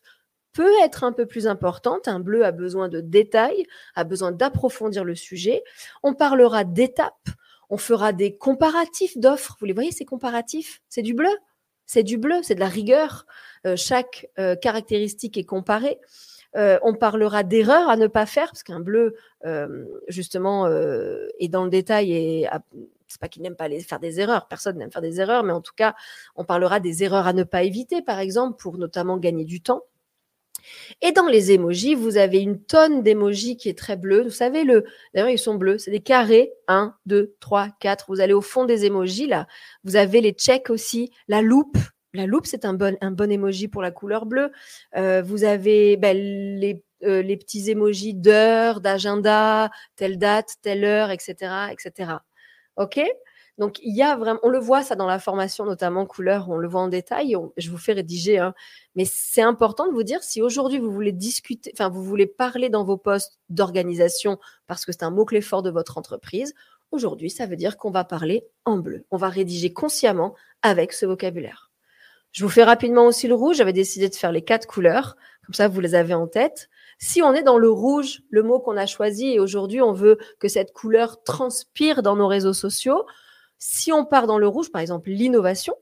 [0.52, 2.08] peut être un peu plus importante.
[2.08, 5.62] Un bleu a besoin de détails, a besoin d'approfondir le sujet.
[6.02, 7.28] On parlera d'étapes,
[7.70, 9.56] on fera des comparatifs d'offres.
[9.60, 10.82] Vous les voyez, ces comparatifs?
[10.88, 11.30] C'est du bleu.
[11.86, 13.26] C'est du bleu, c'est de la rigueur.
[13.64, 15.98] Euh, chaque euh, caractéristique est comparée.
[16.56, 19.16] Euh, on parlera d'erreurs à ne pas faire, parce qu'un bleu,
[20.08, 20.66] justement,
[21.38, 22.48] est dans le détail et
[23.08, 25.60] c'est pas qu'il n'aime pas faire des erreurs, personne n'aime faire des erreurs, mais en
[25.60, 25.94] tout cas,
[26.34, 29.82] on parlera des erreurs à ne pas éviter, par exemple, pour notamment gagner du temps.
[31.02, 34.22] Et dans les émojis, vous avez une tonne d'émojis qui est très bleu.
[34.22, 35.78] Vous savez, le, d'ailleurs, ils sont bleus.
[35.78, 36.52] C'est des carrés.
[36.68, 38.06] 1, 2, 3, 4.
[38.08, 39.46] Vous allez au fond des émojis, là.
[39.84, 41.10] Vous avez les checks aussi.
[41.28, 41.76] La loupe.
[42.14, 44.50] La loupe, c'est un bon, un bon émoji pour la couleur bleue.
[44.96, 51.10] Euh, vous avez ben, les, euh, les petits émojis d'heure, d'agenda, telle date, telle heure,
[51.10, 52.12] etc., etc.
[52.76, 53.00] OK?
[53.58, 56.56] Donc, il y a vraiment, on le voit ça dans la formation, notamment couleur, on
[56.58, 57.34] le voit en détail.
[57.56, 58.54] je vous fais rédiger, hein.
[58.96, 62.68] mais c'est important de vous dire si aujourd'hui vous voulez discuter, enfin, vous voulez parler
[62.68, 66.54] dans vos postes d'organisation parce que c'est un mot-clé fort de votre entreprise.
[66.90, 69.06] Aujourd'hui, ça veut dire qu'on va parler en bleu.
[69.10, 71.70] On va rédiger consciemment avec ce vocabulaire.
[72.32, 73.56] Je vous fais rapidement aussi le rouge.
[73.56, 75.16] J'avais décidé de faire les quatre couleurs.
[75.46, 76.68] Comme ça, vous les avez en tête.
[76.98, 80.18] Si on est dans le rouge, le mot qu'on a choisi, et aujourd'hui, on veut
[80.38, 83.06] que cette couleur transpire dans nos réseaux sociaux,
[83.58, 85.74] si on part dans le rouge, par exemple l'innovation,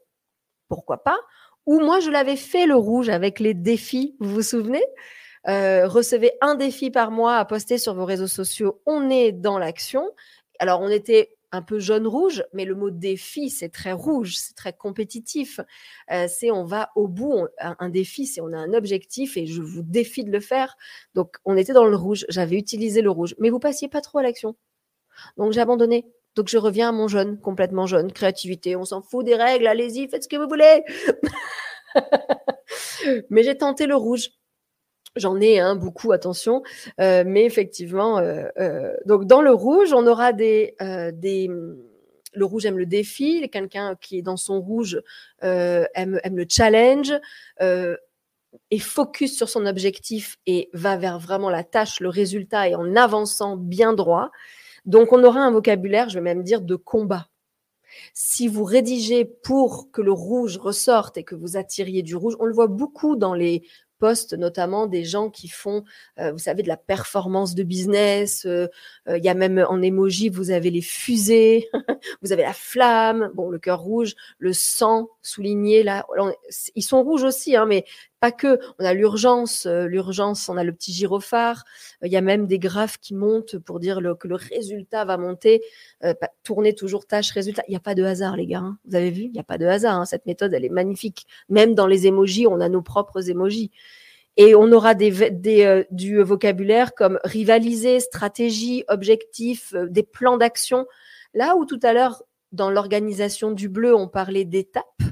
[0.68, 1.18] pourquoi pas
[1.66, 4.84] Ou moi, je l'avais fait le rouge avec les défis, vous vous souvenez?
[5.46, 8.80] Euh, Recevez un défi par mois à poster sur vos réseaux sociaux.
[8.86, 10.10] On est dans l'action.
[10.58, 14.72] Alors, on était un peu jaune-rouge, mais le mot défi, c'est très rouge, c'est très
[14.72, 15.60] compétitif.
[16.10, 17.46] Euh, c'est on va au bout.
[17.60, 20.76] un, défi, c'est on a un objectif et je vous défie de le faire.
[21.14, 22.24] Donc, on était dans le rouge.
[22.28, 24.56] J'avais utilisé le rouge, mais vous passiez pas trop à l'action.
[25.36, 26.06] Donc, j'ai abandonné.
[26.34, 30.08] Donc je reviens à mon jeune, complètement jeune, créativité, on s'en fout des règles, allez-y,
[30.08, 30.82] faites ce que vous voulez.
[33.30, 34.30] mais j'ai tenté le rouge.
[35.16, 36.62] J'en ai hein, beaucoup, attention.
[37.00, 40.74] Euh, mais effectivement, euh, euh, donc dans le rouge, on aura des,
[41.12, 41.48] des,
[42.34, 45.00] le rouge aime le défi, quelqu'un qui est dans son rouge
[45.42, 47.12] euh, aime, aime, le challenge,
[47.60, 47.96] euh,
[48.70, 52.94] est focus sur son objectif et va vers vraiment la tâche, le résultat et en
[52.96, 54.30] avançant bien droit.
[54.84, 57.28] Donc on aura un vocabulaire, je vais même dire, de combat.
[58.12, 62.44] Si vous rédigez pour que le rouge ressorte et que vous attiriez du rouge, on
[62.44, 63.62] le voit beaucoup dans les
[64.36, 65.84] notamment des gens qui font,
[66.18, 68.44] euh, vous savez, de la performance de business.
[68.46, 68.68] Euh,
[69.08, 71.68] euh, il y a même en emoji, vous avez les fusées,
[72.22, 76.06] vous avez la flamme, bon, le cœur rouge, le sang souligné là.
[76.74, 77.84] Ils sont rouges aussi, hein, mais
[78.24, 78.58] pas que.
[78.78, 81.64] On a l'urgence, l'urgence, on a le petit gyrophare.
[82.02, 85.60] Il y a même des graphes qui montent pour dire que le résultat va monter.
[86.42, 87.62] tourner toujours tâche résultat.
[87.68, 88.60] Il n'y a pas de hasard, les gars.
[88.60, 88.78] Hein.
[88.86, 89.24] Vous avez vu?
[89.24, 90.00] Il n'y a pas de hasard.
[90.00, 90.06] Hein.
[90.06, 91.26] Cette méthode, elle est magnifique.
[91.50, 93.70] Même dans les emojis, on a nos propres emojis.
[94.38, 100.86] Et on aura des, des du vocabulaire comme rivaliser, stratégie, objectif, des plans d'action.
[101.34, 105.02] Là où tout à l'heure, dans l'organisation du bleu, on parlait d'étapes,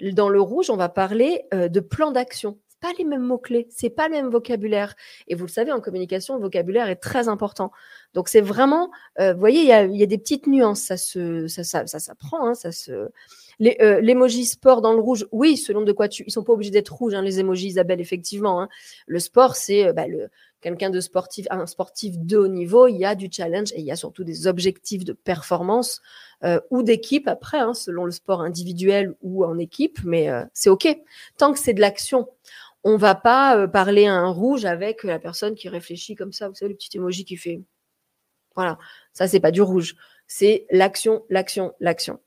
[0.00, 2.58] dans le rouge, on va parler de plans d'action.
[2.80, 4.94] Pas les mêmes mots-clés, c'est pas le même vocabulaire.
[5.28, 7.72] Et vous le savez, en communication, le vocabulaire est très important.
[8.12, 11.46] Donc c'est vraiment, vous voyez, il y a, y a, des petites nuances, ça se,
[11.48, 13.08] ça, ça, ça s'apprend, hein, ça se,
[13.58, 16.24] les, euh, sport dans le rouge, oui, selon de quoi tu.
[16.26, 18.60] Ils sont pas obligés d'être rouges, hein, les emojis, Isabelle, effectivement.
[18.60, 18.68] Hein.
[19.06, 20.28] Le sport, c'est euh, bah, le,
[20.60, 23.86] quelqu'un de sportif, un sportif de haut niveau, il y a du challenge et il
[23.86, 26.00] y a surtout des objectifs de performance
[26.44, 30.70] euh, ou d'équipe après, hein, selon le sport individuel ou en équipe, mais euh, c'est
[30.70, 30.88] OK.
[31.36, 32.28] Tant que c'est de l'action,
[32.84, 36.54] on va pas parler à un rouge avec la personne qui réfléchit comme ça, vous
[36.54, 37.60] savez, le petit emoji qui fait.
[38.54, 38.78] Voilà,
[39.12, 39.96] ça, c'est pas du rouge.
[40.26, 42.20] C'est l'action, l'action, l'action.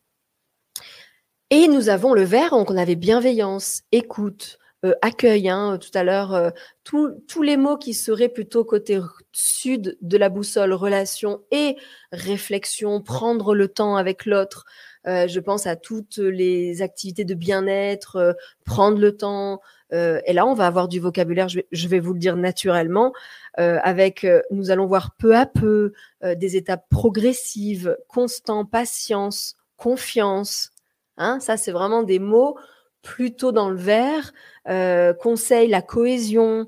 [1.50, 5.50] Et nous avons le vert, donc on avait bienveillance, écoute, euh, accueil.
[5.50, 6.50] Hein, tout à l'heure, euh,
[6.84, 9.00] tous les mots qui seraient plutôt côté
[9.32, 11.76] sud de la boussole, relation et
[12.12, 14.66] réflexion, prendre le temps avec l'autre.
[15.08, 19.62] Euh, je pense à toutes les activités de bien-être, prendre le temps.
[19.92, 23.12] et là, on va avoir du vocabulaire, je vais, je vais vous le dire naturellement,
[23.58, 30.72] avec, nous allons voir peu à peu des étapes progressives, constant, patience, confiance,
[31.20, 32.58] Hein, ça, c'est vraiment des mots
[33.02, 34.32] plutôt dans le vert.
[34.68, 36.68] Euh, conseil, la cohésion,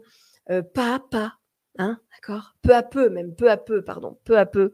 [0.49, 1.33] euh, pas à pas.
[1.77, 2.55] Hein, d'accord?
[2.61, 4.73] Peu à peu, même peu à peu, pardon, peu à peu.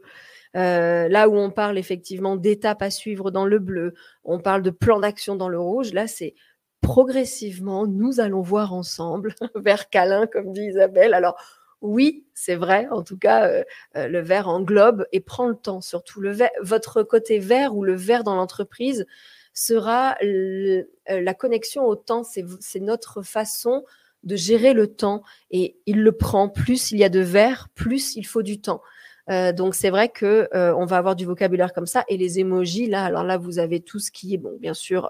[0.56, 3.94] Euh, là où on parle effectivement d'étapes à suivre dans le bleu,
[4.24, 5.92] on parle de plan d'action dans le rouge.
[5.92, 6.34] Là, c'est
[6.80, 11.14] progressivement, nous allons voir ensemble, vers câlin, comme dit Isabelle.
[11.14, 11.36] Alors,
[11.80, 12.88] oui, c'est vrai.
[12.90, 13.62] En tout cas,
[13.94, 15.80] le vert englobe et prend le temps.
[15.80, 16.20] Surtout
[16.60, 19.06] votre côté vert ou le vert dans l'entreprise,
[19.58, 22.22] sera euh, la connexion au temps.
[22.22, 23.84] C'est notre façon
[24.22, 26.48] de gérer le temps et il le prend.
[26.48, 28.82] Plus il y a de verre, plus il faut du temps.
[29.30, 32.38] Euh, donc c'est vrai que euh, on va avoir du vocabulaire comme ça et les
[32.38, 33.04] émojis là.
[33.04, 35.08] Alors là vous avez tout ce qui est bon, bien sûr,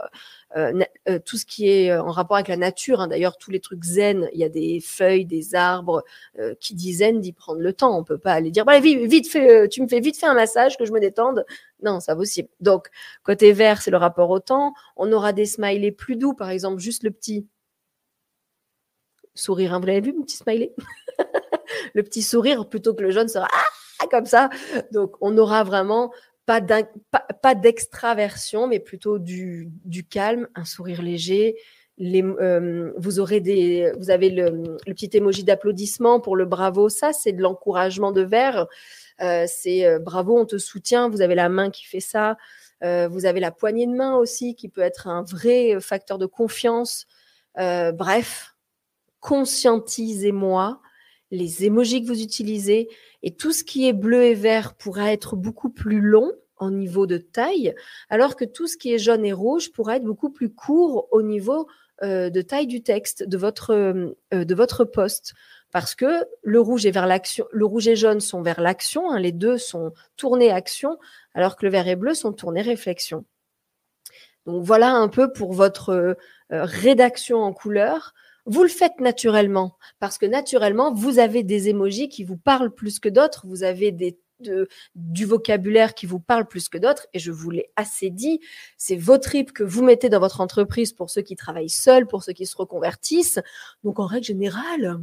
[0.56, 0.72] euh,
[1.24, 3.00] tout ce qui est en rapport avec la nature.
[3.00, 3.08] Hein.
[3.08, 6.02] D'ailleurs tous les trucs zen, il y a des feuilles, des arbres.
[6.60, 7.96] qui dit zen dit prendre le temps.
[7.98, 10.34] On peut pas aller dire bah, vite, vite fait, tu me fais vite fait un
[10.34, 11.44] massage que je me détende.
[11.82, 12.48] Non, ça possible.
[12.60, 12.88] Donc
[13.22, 14.74] côté vert c'est le rapport au temps.
[14.96, 17.46] On aura des smileys plus doux, par exemple juste le petit
[19.34, 19.74] sourire.
[19.74, 19.80] Hein.
[19.80, 20.74] Vous l'avez vu, mon petit smiley?
[21.94, 23.64] Le petit sourire plutôt que le jaune sera ah
[24.06, 24.50] comme ça.
[24.92, 26.12] Donc, on n'aura vraiment
[26.46, 29.70] pas d'extraversion, mais plutôt du,
[30.08, 31.56] calme, un sourire léger.
[32.00, 36.88] Euh, vous aurez des, vous avez le, petit émoji d'applaudissement pour le bravo.
[36.88, 38.66] Ça, c'est de l'encouragement de verre.
[39.20, 41.10] Euh, c'est euh, bravo, on te soutient.
[41.10, 42.36] Vous avez la main qui fait ça.
[42.82, 47.06] vous avez la poignée de main aussi qui peut être un vrai facteur de confiance.
[47.56, 48.54] bref,
[49.20, 50.80] conscientisez-moi
[51.30, 52.88] les émojis que vous utilisez
[53.22, 57.06] et tout ce qui est bleu et vert pourra être beaucoup plus long en niveau
[57.06, 57.74] de taille,
[58.08, 61.22] alors que tout ce qui est jaune et rouge pourra être beaucoup plus court au
[61.22, 61.68] niveau
[62.02, 65.34] euh, de taille du texte de votre euh, de votre poste
[65.70, 69.18] parce que le rouge est vers l'action, le rouge et jaune sont vers l'action, hein,
[69.18, 70.98] les deux sont tournés action,
[71.34, 73.24] alors que le vert et bleu sont tournés réflexion.
[74.46, 76.14] Donc voilà un peu pour votre euh,
[76.50, 78.14] rédaction en couleur.
[78.48, 82.98] Vous le faites naturellement parce que naturellement, vous avez des émojis qui vous parlent plus
[82.98, 84.18] que d'autres, vous avez des,
[84.94, 87.06] du vocabulaire qui vous parle plus que d'autres.
[87.12, 88.40] Et je vous l'ai assez dit,
[88.78, 92.22] c'est vos tripes que vous mettez dans votre entreprise pour ceux qui travaillent seuls, pour
[92.22, 93.40] ceux qui se reconvertissent.
[93.84, 94.98] Donc en règle générale,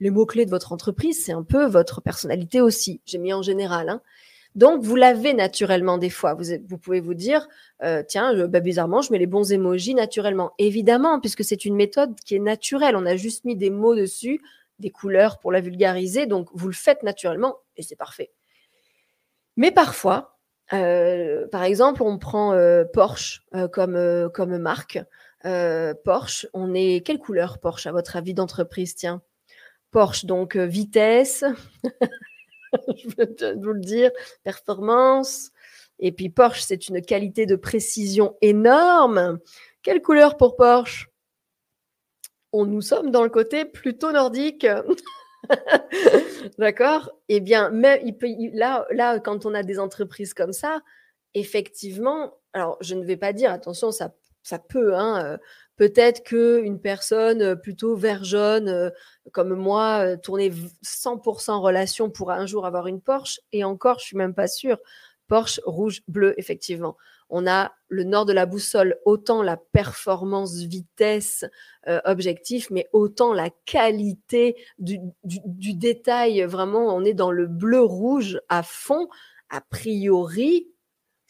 [0.00, 3.00] les mots-clés de votre entreprise, c'est un peu votre personnalité aussi.
[3.06, 3.90] J'ai mis en général.
[3.90, 4.02] Hein.
[4.54, 6.34] Donc, vous l'avez naturellement des fois.
[6.34, 7.48] Vous, pouvez vous dire,
[7.82, 10.52] euh, tiens, bah, bizarrement, je mets les bons émojis naturellement.
[10.58, 12.96] Évidemment, puisque c'est une méthode qui est naturelle.
[12.96, 14.40] On a juste mis des mots dessus,
[14.78, 16.26] des couleurs pour la vulgariser.
[16.26, 18.30] Donc, vous le faites naturellement et c'est parfait.
[19.56, 20.38] Mais parfois,
[20.68, 22.56] par exemple, on prend
[22.92, 24.98] Porsche comme, comme marque.
[26.04, 29.22] Porsche, on est quelle couleur Porsche à votre avis d'entreprise Tiens,
[29.90, 31.44] Porsche, donc vitesse,
[32.96, 34.10] je veux vous le dire,
[34.44, 35.50] performance.
[35.98, 39.38] Et puis Porsche, c'est une qualité de précision énorme.
[39.82, 41.08] Quelle couleur pour Porsche?
[42.52, 44.66] On nous sommes dans le côté plutôt nordique.
[46.58, 47.10] D'accord?
[47.28, 50.80] Eh bien, mais il peut, là, là, quand on a des entreprises comme ça,
[51.34, 55.38] effectivement, alors je ne vais pas dire, attention, ça, ça peut, hein,
[55.76, 58.92] peut-être qu'une personne plutôt vert jaune,
[59.32, 60.52] comme moi, tourner
[60.84, 64.78] 100% relation pour un jour avoir une Porsche, et encore, je suis même pas sûre.
[65.28, 66.96] Porsche rouge, bleu, effectivement
[67.34, 71.46] on a le nord de la boussole, autant la performance, vitesse,
[72.04, 76.42] objectif, mais autant la qualité du, détail.
[76.42, 79.08] Vraiment, on est dans le bleu-rouge à fond.
[79.48, 80.68] A priori,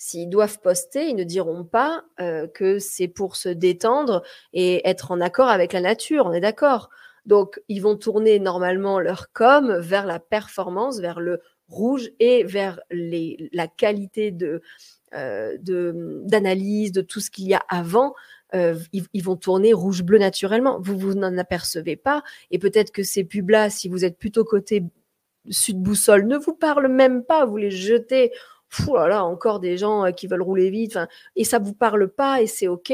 [0.03, 5.13] s'ils doivent poster, ils ne diront pas euh, que c'est pour se détendre et être
[5.13, 6.27] en accord avec la nature.
[6.27, 6.91] On est d'accord.
[7.25, 12.81] Donc, ils vont tourner normalement leur com vers la performance, vers le rouge et vers
[12.91, 14.37] la qualité
[15.15, 18.13] euh, d'analyse, de, tout ce qu'il y a avant,
[18.57, 20.81] euh, ils, vont tourner rouge-bleu naturellement.
[20.81, 22.25] Vous, vous n'en apercevez pas.
[22.51, 24.83] Et peut-être que ces pubs-là, si vous êtes plutôt côté
[25.49, 27.45] sud-boussole, ne vous parlent même pas.
[27.45, 28.33] Vous les jetez.
[29.07, 30.99] Là encore des gens euh, qui veulent rouler vite.
[31.37, 32.93] Et ça vous parle pas et c'est OK.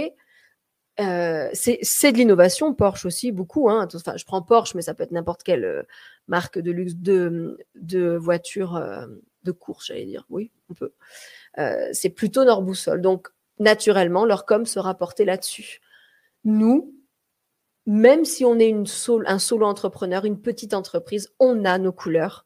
[0.97, 3.71] c'est de l'innovation, Porsche aussi, beaucoup.
[3.71, 3.89] Hein.
[3.95, 5.87] Enfin, je prends Porsche, mais ça peut être n'importe quelle
[6.27, 8.81] marque de luxe de, de voiture
[9.45, 10.27] de course, j'allais dire.
[10.31, 10.93] Oui, on peut.
[11.59, 13.01] Euh, c'est plutôt leur boussole.
[13.01, 15.81] Donc, naturellement, leur com sera porté là-dessus.
[16.45, 16.95] Nous,
[17.87, 18.75] même si on est
[19.27, 22.45] un solo entrepreneur, une petite entreprise, on a nos couleurs.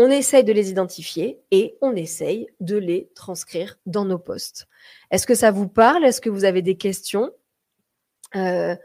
[0.00, 4.68] On essaye de les identifier et on essaye de les transcrire dans nos posts.
[5.10, 6.04] Est-ce que ça vous parle?
[6.04, 7.32] Est-ce que vous avez des questions?
[8.36, 8.76] Euh,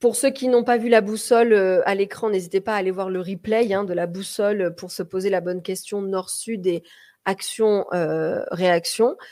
[0.00, 2.90] pour ceux qui n'ont pas vu la boussole euh, à l'écran, n'hésitez pas à aller
[2.90, 6.82] voir le replay hein, de la boussole pour se poser la bonne question nord-sud et
[7.24, 9.10] action-réaction.
[9.10, 9.24] Euh,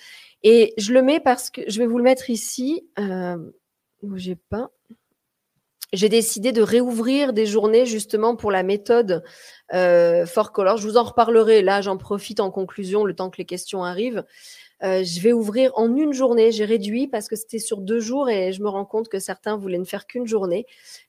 [0.45, 2.87] et je le mets parce que je vais vous le mettre ici.
[3.01, 3.37] Euh,
[4.15, 4.71] j'ai pas.
[5.93, 9.25] J'ai décidé de réouvrir des journées justement pour la méthode
[9.75, 10.77] euh, Color.
[10.77, 11.63] Je vous en reparlerai.
[11.63, 14.25] Là, j'en profite en conclusion le temps que les questions arrivent.
[14.83, 16.53] Euh, je vais ouvrir en une journée.
[16.53, 19.57] J'ai réduit parce que c'était sur deux jours et je me rends compte que certains
[19.57, 20.67] voulaient ne faire qu'une journée.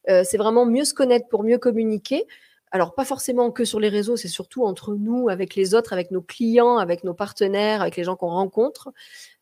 [0.07, 2.25] c'est vraiment mieux se connaître pour mieux communiquer
[2.71, 6.09] alors pas forcément que sur les réseaux, c'est surtout entre nous, avec les autres, avec
[6.09, 8.93] nos clients, avec nos partenaires, avec les gens qu'on rencontre.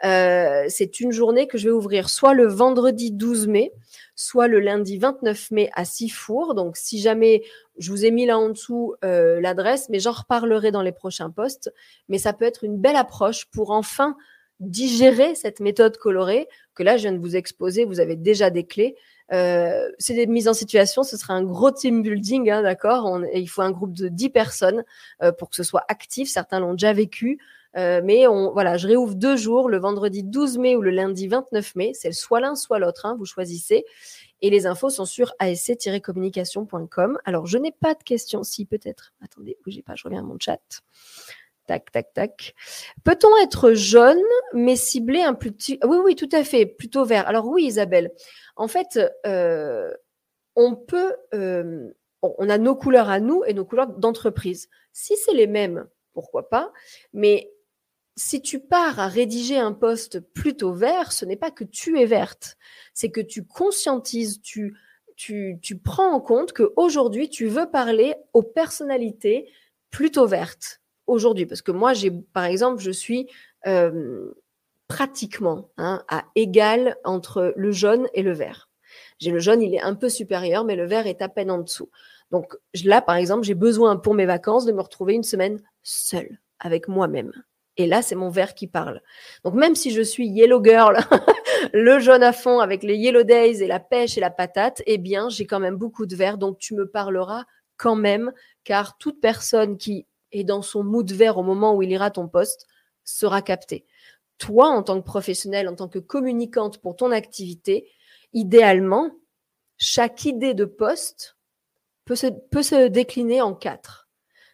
[0.04, 3.72] Euh, c'est une journée que je vais ouvrir soit le vendredi 12 mai,
[4.16, 6.56] soit le lundi 29 mai à Sifour.
[6.56, 7.44] Donc si jamais
[7.78, 11.30] je vous ai mis là en dessous euh, l'adresse, mais j'en reparlerai dans les prochains
[11.30, 11.72] posts.
[12.08, 14.18] Mais ça peut être une belle approche pour enfin
[14.60, 17.86] digérer cette méthode colorée que là je viens de vous exposer.
[17.86, 18.96] Vous avez déjà des clés.
[19.32, 23.48] Euh, c'est des mises en situation, ce sera un gros team building, hein, d'accord Il
[23.48, 24.84] faut un groupe de 10 personnes
[25.22, 26.30] euh, pour que ce soit actif.
[26.30, 27.40] Certains l'ont déjà vécu.
[27.78, 31.28] Euh, mais on, voilà, je réouvre deux jours, le vendredi 12 mai ou le lundi
[31.28, 31.92] 29 mai.
[31.94, 33.86] C'est soit l'un, soit l'autre, hein, vous choisissez.
[34.42, 37.20] Et les infos sont sur asc-communication.com.
[37.26, 38.44] Alors, je n'ai pas de questions.
[38.44, 39.14] Si, peut-être.
[39.24, 40.82] Attendez, bougez pas, je reviens à mon chat.
[41.70, 42.56] Tac, tac, tac.
[43.04, 44.18] Peut-on être jaune,
[44.54, 45.78] mais cibler un plus petit...
[45.86, 47.28] Oui, oui, tout à fait, plutôt vert.
[47.28, 48.12] Alors oui, Isabelle,
[48.56, 49.94] en fait, euh,
[50.56, 54.68] on peut, euh, on a nos couleurs à nous et nos couleurs d'entreprise.
[54.94, 56.74] Si c'est les mêmes, pourquoi pas
[57.14, 57.54] Mais
[58.16, 62.08] si tu pars à rédiger un poste plutôt vert, ce n'est pas que tu es
[62.08, 62.58] verte,
[62.96, 64.76] c'est que tu conscientises, tu,
[65.16, 69.52] tu, tu prends en compte qu'aujourd'hui, tu veux parler aux personnalités
[69.92, 70.79] plutôt vertes.
[71.10, 73.28] Aujourd'hui, parce que moi, j'ai, par exemple, je suis
[73.66, 74.32] euh,
[74.88, 78.70] pratiquement hein, à égal entre le jaune et le vert.
[79.18, 81.58] J'ai le jaune, il est un peu supérieur, mais le vert est à peine en
[81.58, 81.90] dessous.
[82.32, 86.40] Donc là, par exemple, j'ai besoin pour mes vacances de me retrouver une semaine seule
[86.60, 87.32] avec moi-même.
[87.78, 89.02] Et là, c'est mon vert qui parle.
[89.44, 90.98] Donc même si je suis yellow girl,
[91.74, 95.00] le jaune à fond avec les yellow days et la pêche et la patate, eh
[95.00, 96.38] bien, j'ai quand même beaucoup de vert.
[96.38, 97.46] Donc tu me parleras
[97.78, 98.32] quand même,
[98.64, 102.28] car toute personne qui est dans son mood vert au moment où il ira ton
[102.28, 102.68] poste
[103.04, 103.86] sera captée
[104.40, 107.92] toi, en tant que professionnel, en tant que communicante pour ton activité,
[108.34, 109.12] idéalement,
[109.78, 111.38] chaque idée de poste
[112.06, 114.10] peut se, peut se décliner en quatre.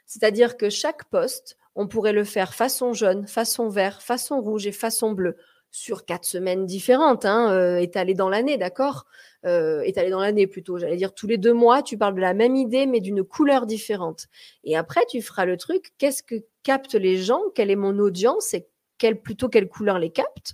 [0.06, 4.72] C'est-à-dire que chaque poste, on pourrait le faire façon jaune, façon vert, façon rouge et
[4.72, 5.38] façon bleue
[5.72, 9.06] sur quatre semaines différentes, hein, euh, étalées dans l'année, d'accord?
[9.46, 10.78] Euh, Étalées dans l'année plutôt.
[10.78, 13.66] J'allais dire tous les deux mois, tu parles de la même idée, mais d'une couleur
[13.66, 14.28] différente.
[14.64, 15.91] Et après, tu feras le truc.
[15.98, 17.41] Qu'est-ce que captent les gens?
[17.54, 18.54] Quelle est mon audience?
[18.54, 18.68] Et
[18.98, 20.54] quelle, plutôt quelle couleur les capte.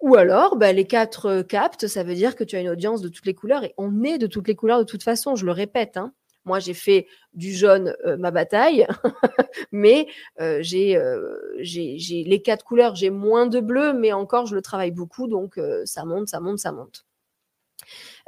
[0.00, 3.08] Ou alors, bah, les quatre captes, ça veut dire que tu as une audience de
[3.08, 5.52] toutes les couleurs et on est de toutes les couleurs de toute façon, je le
[5.52, 5.96] répète.
[5.96, 6.12] Hein.
[6.44, 8.84] Moi, j'ai fait du jaune ma bataille,
[9.72, 10.08] mais
[10.58, 10.98] j'ai
[11.58, 16.04] les quatre couleurs, j'ai moins de bleu, mais encore, je le travaille beaucoup, donc ça
[16.04, 17.06] monte, ça monte, ça monte.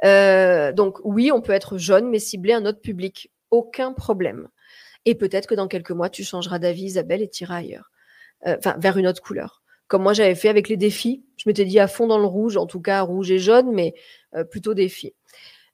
[0.03, 4.47] Donc oui, on peut être jaune, mais cibler un autre public, aucun problème.
[5.05, 7.91] Et peut-être que dans quelques mois, tu changeras d'avis, Isabelle, et tireras ailleurs,
[8.45, 9.61] enfin vers une autre couleur.
[9.87, 11.23] Comme moi, j'avais fait avec les défis.
[11.37, 13.93] Je m'étais dit à fond dans le rouge, en tout cas rouge et jaune, mais
[14.49, 15.13] plutôt défi.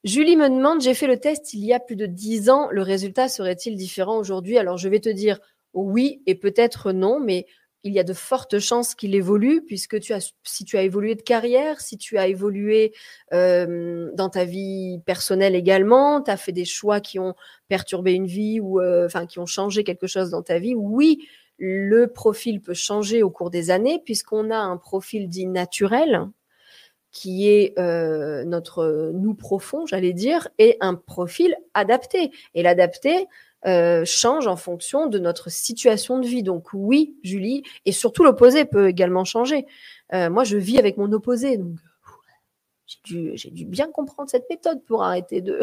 [0.04, 2.82] Julie me demande, j'ai fait le test il y a plus de dix ans, le
[2.82, 4.58] résultat serait-il différent aujourd'hui?
[4.58, 5.40] Alors je vais te dire
[5.74, 7.46] oui et peut-être non, mais
[7.84, 11.16] il y a de fortes chances qu'il évolue, puisque tu as, si tu as évolué
[11.16, 12.94] de carrière, si tu as évolué
[13.34, 17.34] euh, dans ta vie personnelle également, tu as fait des choix qui ont
[17.68, 21.28] perturbé une vie ou euh, enfin qui ont changé quelque chose dans ta vie, oui,
[21.58, 26.28] le profil peut changer au cours des années, puisqu'on a un profil dit naturel,
[27.12, 32.32] qui est euh, notre nous profond, j'allais dire, et un profil adapté.
[32.56, 33.28] Et l'adapté
[33.66, 36.44] euh, change en fonction de notre situation de vie.
[36.44, 39.66] Donc oui, Julie, et surtout l'opposé peut également changer.
[40.14, 41.76] Euh, moi, je vis avec mon opposé, donc
[42.86, 45.62] j'ai dû, dû, bien comprendre cette méthode pour arrêter de,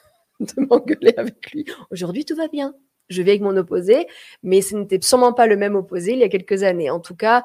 [0.40, 1.64] de m'engueuler avec lui.
[1.90, 2.74] Aujourd'hui, tout va bien.
[3.08, 4.06] Je vis avec mon opposé,
[4.42, 6.90] mais ce n'était sûrement pas le même opposé il y a quelques années.
[6.90, 7.42] En tout cas,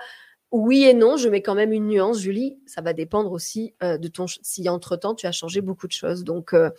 [0.53, 2.59] oui et non, je mets quand même une nuance, Julie.
[2.67, 6.23] Ça va dépendre aussi euh, de ton si entre-temps tu as changé beaucoup de choses.
[6.23, 6.69] Donc euh,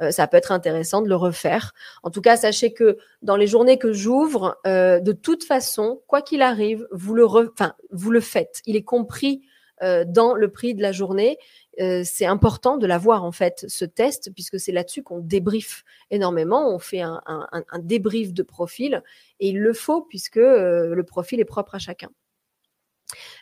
[0.00, 1.72] euh, ça peut être intéressant de le refaire.
[2.02, 6.42] En tout cas, sachez que dans les journées que j'ouvre, de toute façon, quoi qu'il
[6.42, 8.60] arrive, vous le, faites.
[8.66, 9.42] Il est compris
[9.80, 11.38] dans le prix de la journée.
[11.78, 16.74] c'est important de l'avoir en fait, ce test, puisque c'est là-dessus qu'on débriefe énormément.
[16.74, 17.20] On fait un,
[17.80, 19.02] débrief de profil
[19.38, 22.10] et il le faut puisque le profil est propre à chacun.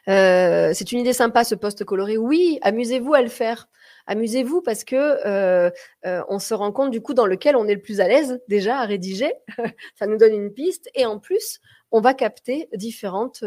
[0.08, 2.16] Euh, c'est une idée sympa ce poste coloré.
[2.16, 3.68] Oui, amusez-vous à le faire.
[4.08, 5.70] Amusez-vous parce que euh,
[6.06, 8.40] euh, on se rend compte du coup dans lequel on est le plus à l'aise
[8.48, 9.32] déjà à rédiger.
[9.96, 11.60] Ça nous donne une piste et en plus
[11.92, 13.44] on va capter différentes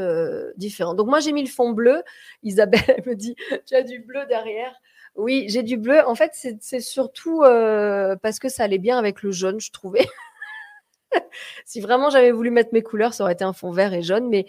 [0.56, 0.98] différentes.
[0.98, 2.04] Donc moi j'ai mis le fond bleu.
[2.44, 3.36] Isabelle me dit
[3.66, 4.74] tu as du bleu derrière.
[5.16, 6.08] Oui, j'ai du bleu.
[6.08, 10.06] En fait, c'est surtout parce que ça allait bien avec le jaune, je trouvais.
[11.66, 14.30] si vraiment j'avais voulu mettre mes couleurs, ça aurait été un fond vert et jaune,
[14.30, 14.46] mais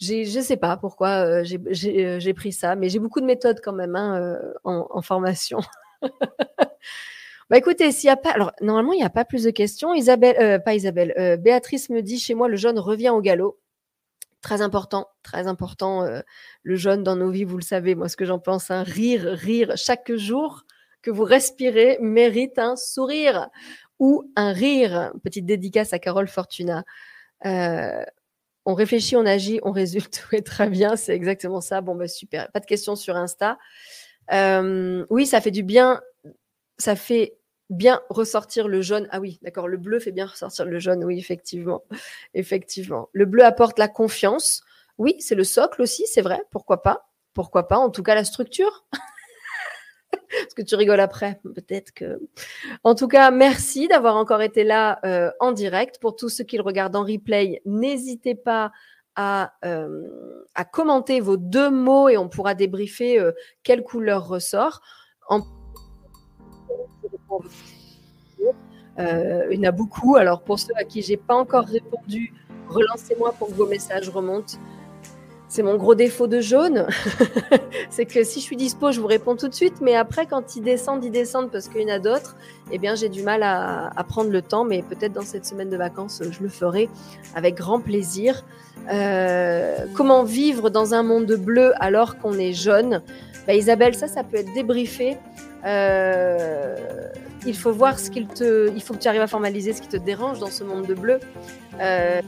[0.00, 3.60] je ne sais pas pourquoi euh, euh, j'ai pris ça, mais j'ai beaucoup de méthodes
[3.62, 5.60] quand même hein, euh, en, formation.
[7.50, 9.94] bah écoutez, s'il y a pas, alors normalement il n'y a pas plus de questions.
[9.94, 13.58] Isabelle, pas Isabelle, Béatrice me dit chez moi le jaune revient au galop.
[14.40, 16.08] Très important, très important.
[16.62, 19.24] le jaune dans nos vies, vous le savez, moi ce que j'en pense, hein, rire,
[19.24, 20.64] rire chaque jour
[21.02, 23.48] que vous respirez mérite un sourire
[23.98, 25.12] ou un rire.
[25.24, 26.84] Petite dédicace à Carole Fortuna.
[27.46, 28.04] Euh,
[28.68, 30.26] on réfléchit, on agit, on résulte.
[30.32, 31.80] Oui, très bien, c'est exactement ça.
[31.80, 32.52] Bon, bah, super.
[32.52, 33.58] Pas de questions sur Insta.
[34.30, 36.02] Euh, oui, ça fait du bien.
[36.76, 37.38] Ça fait
[37.70, 39.08] bien ressortir le jaune.
[39.10, 39.68] Ah oui, d'accord.
[39.68, 41.02] Le bleu fait bien ressortir le jaune.
[41.02, 41.82] Oui, effectivement.
[42.34, 43.08] Effectivement.
[43.14, 44.62] Le bleu apporte la confiance.
[44.98, 46.42] Oui, c'est le socle aussi, c'est vrai.
[46.50, 47.08] Pourquoi pas?
[47.32, 47.78] Pourquoi pas?
[47.78, 48.84] En tout cas, la structure.
[50.30, 52.20] Parce que tu rigoles après, peut-être que.
[52.84, 55.98] En tout cas, merci d'avoir encore été là euh, en direct.
[56.00, 58.72] Pour tous ceux qui le regardent en replay, n'hésitez pas
[59.16, 60.06] à, euh,
[60.54, 64.80] à, commenter vos deux mots et on pourra débriefer euh, quelle couleur ressort.
[65.30, 65.42] Il
[69.52, 70.16] y en a beaucoup.
[70.16, 72.32] Alors, pour ceux à qui j'ai pas encore répondu,
[72.68, 74.58] relancez-moi pour que vos messages remontent.
[75.48, 76.86] C'est mon gros défaut de jaune.
[77.90, 79.80] c'est que si je suis dispo, je vous réponds tout de suite.
[79.80, 82.36] Mais après, quand ils descendent, ils descendent parce qu'il y en a d'autres.
[82.70, 84.64] Eh bien, j'ai du mal à, prendre le temps.
[84.64, 86.90] Mais peut-être dans cette semaine de vacances, je le ferai
[87.34, 88.44] avec grand plaisir.
[88.92, 93.02] Euh, comment vivre dans un monde bleu alors qu'on est jaune?
[93.46, 95.16] Bah, Isabelle, ça, ça peut être débriefé.
[95.64, 96.76] Euh,
[97.46, 98.70] il faut voir ce qu'il te.
[98.74, 100.94] Il faut que tu arrives à formaliser ce qui te dérange dans ce monde de
[100.94, 101.20] bleu.
[101.80, 102.20] Euh,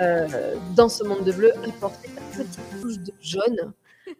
[0.00, 0.26] euh,
[0.74, 3.72] dans ce monde de bleu, apporter ta petite touche de jaune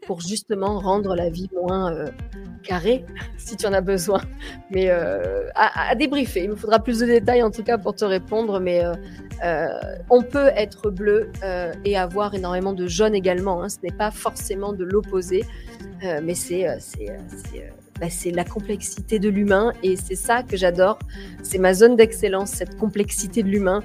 [0.06, 2.06] pour justement rendre la vie moins euh,
[2.62, 3.04] carrée,
[3.38, 4.20] si tu en as besoin.
[4.70, 8.04] Mais euh, à, débriefer, il me faudra plus de détails en tout cas pour te
[8.04, 8.82] répondre, mais
[10.10, 11.30] on peut être bleu
[11.84, 13.62] et avoir énormément de jaune également.
[13.62, 13.68] Hein.
[13.68, 15.44] Ce n'est pas forcément de l'opposé,
[16.02, 16.66] mais c'est
[18.00, 20.98] bah, c'est la complexité de l'humain et c'est ça que j'adore.
[21.42, 23.82] C'est ma zone d'excellence, cette complexité de l'humain.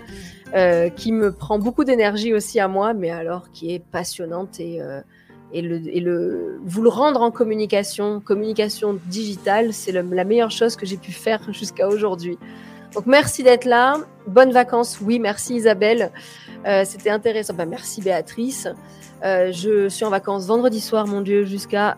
[0.54, 4.82] Euh, qui me prend beaucoup d'énergie aussi à moi, mais alors qui est passionnante et,
[4.82, 5.00] euh,
[5.54, 10.76] et, le, et le, vous le rendre en communication, communication digitale, c'est la meilleure chose
[10.76, 12.38] que j'ai pu faire jusqu'à aujourd'hui.
[12.94, 13.96] Donc merci d'être là.
[14.28, 15.00] Bonnes vacances.
[15.02, 16.12] Oui, merci Isabelle.
[16.68, 17.54] Euh, c'était intéressant.
[17.66, 18.68] Merci Béatrice.
[19.24, 21.98] Je suis en vacances vendredi soir, mon Dieu, jusqu'à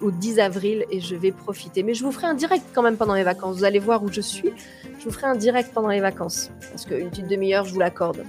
[0.00, 1.82] au 10 avril et je vais profiter.
[1.82, 3.56] Mais je vous ferai un direct quand même pendant les vacances.
[3.56, 4.52] Vous allez voir où je suis.
[4.98, 8.24] Je vous ferai un direct pendant les vacances parce qu'une petite demi-heure, je vous l'accorde.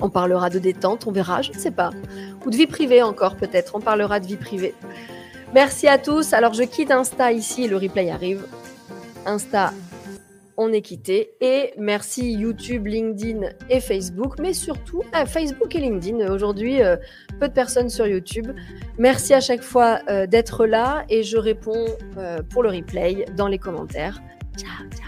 [0.00, 1.90] On parlera de détente, on verra, je ne sais pas.
[2.46, 3.74] Ou de vie privée encore peut-être.
[3.74, 4.74] On parlera de vie privée.
[5.54, 6.32] Merci à tous.
[6.32, 8.44] Alors je quitte Insta ici, le replay arrive.
[9.26, 9.72] Insta,
[10.58, 11.30] on est quitté.
[11.40, 16.30] Et merci YouTube, LinkedIn et Facebook, mais surtout à Facebook et LinkedIn.
[16.30, 16.96] Aujourd'hui, euh,
[17.40, 18.48] peu de personnes sur YouTube.
[18.98, 21.86] Merci à chaque fois euh, d'être là et je réponds
[22.18, 24.20] euh, pour le replay dans les commentaires.
[24.56, 25.07] Ciao, ciao.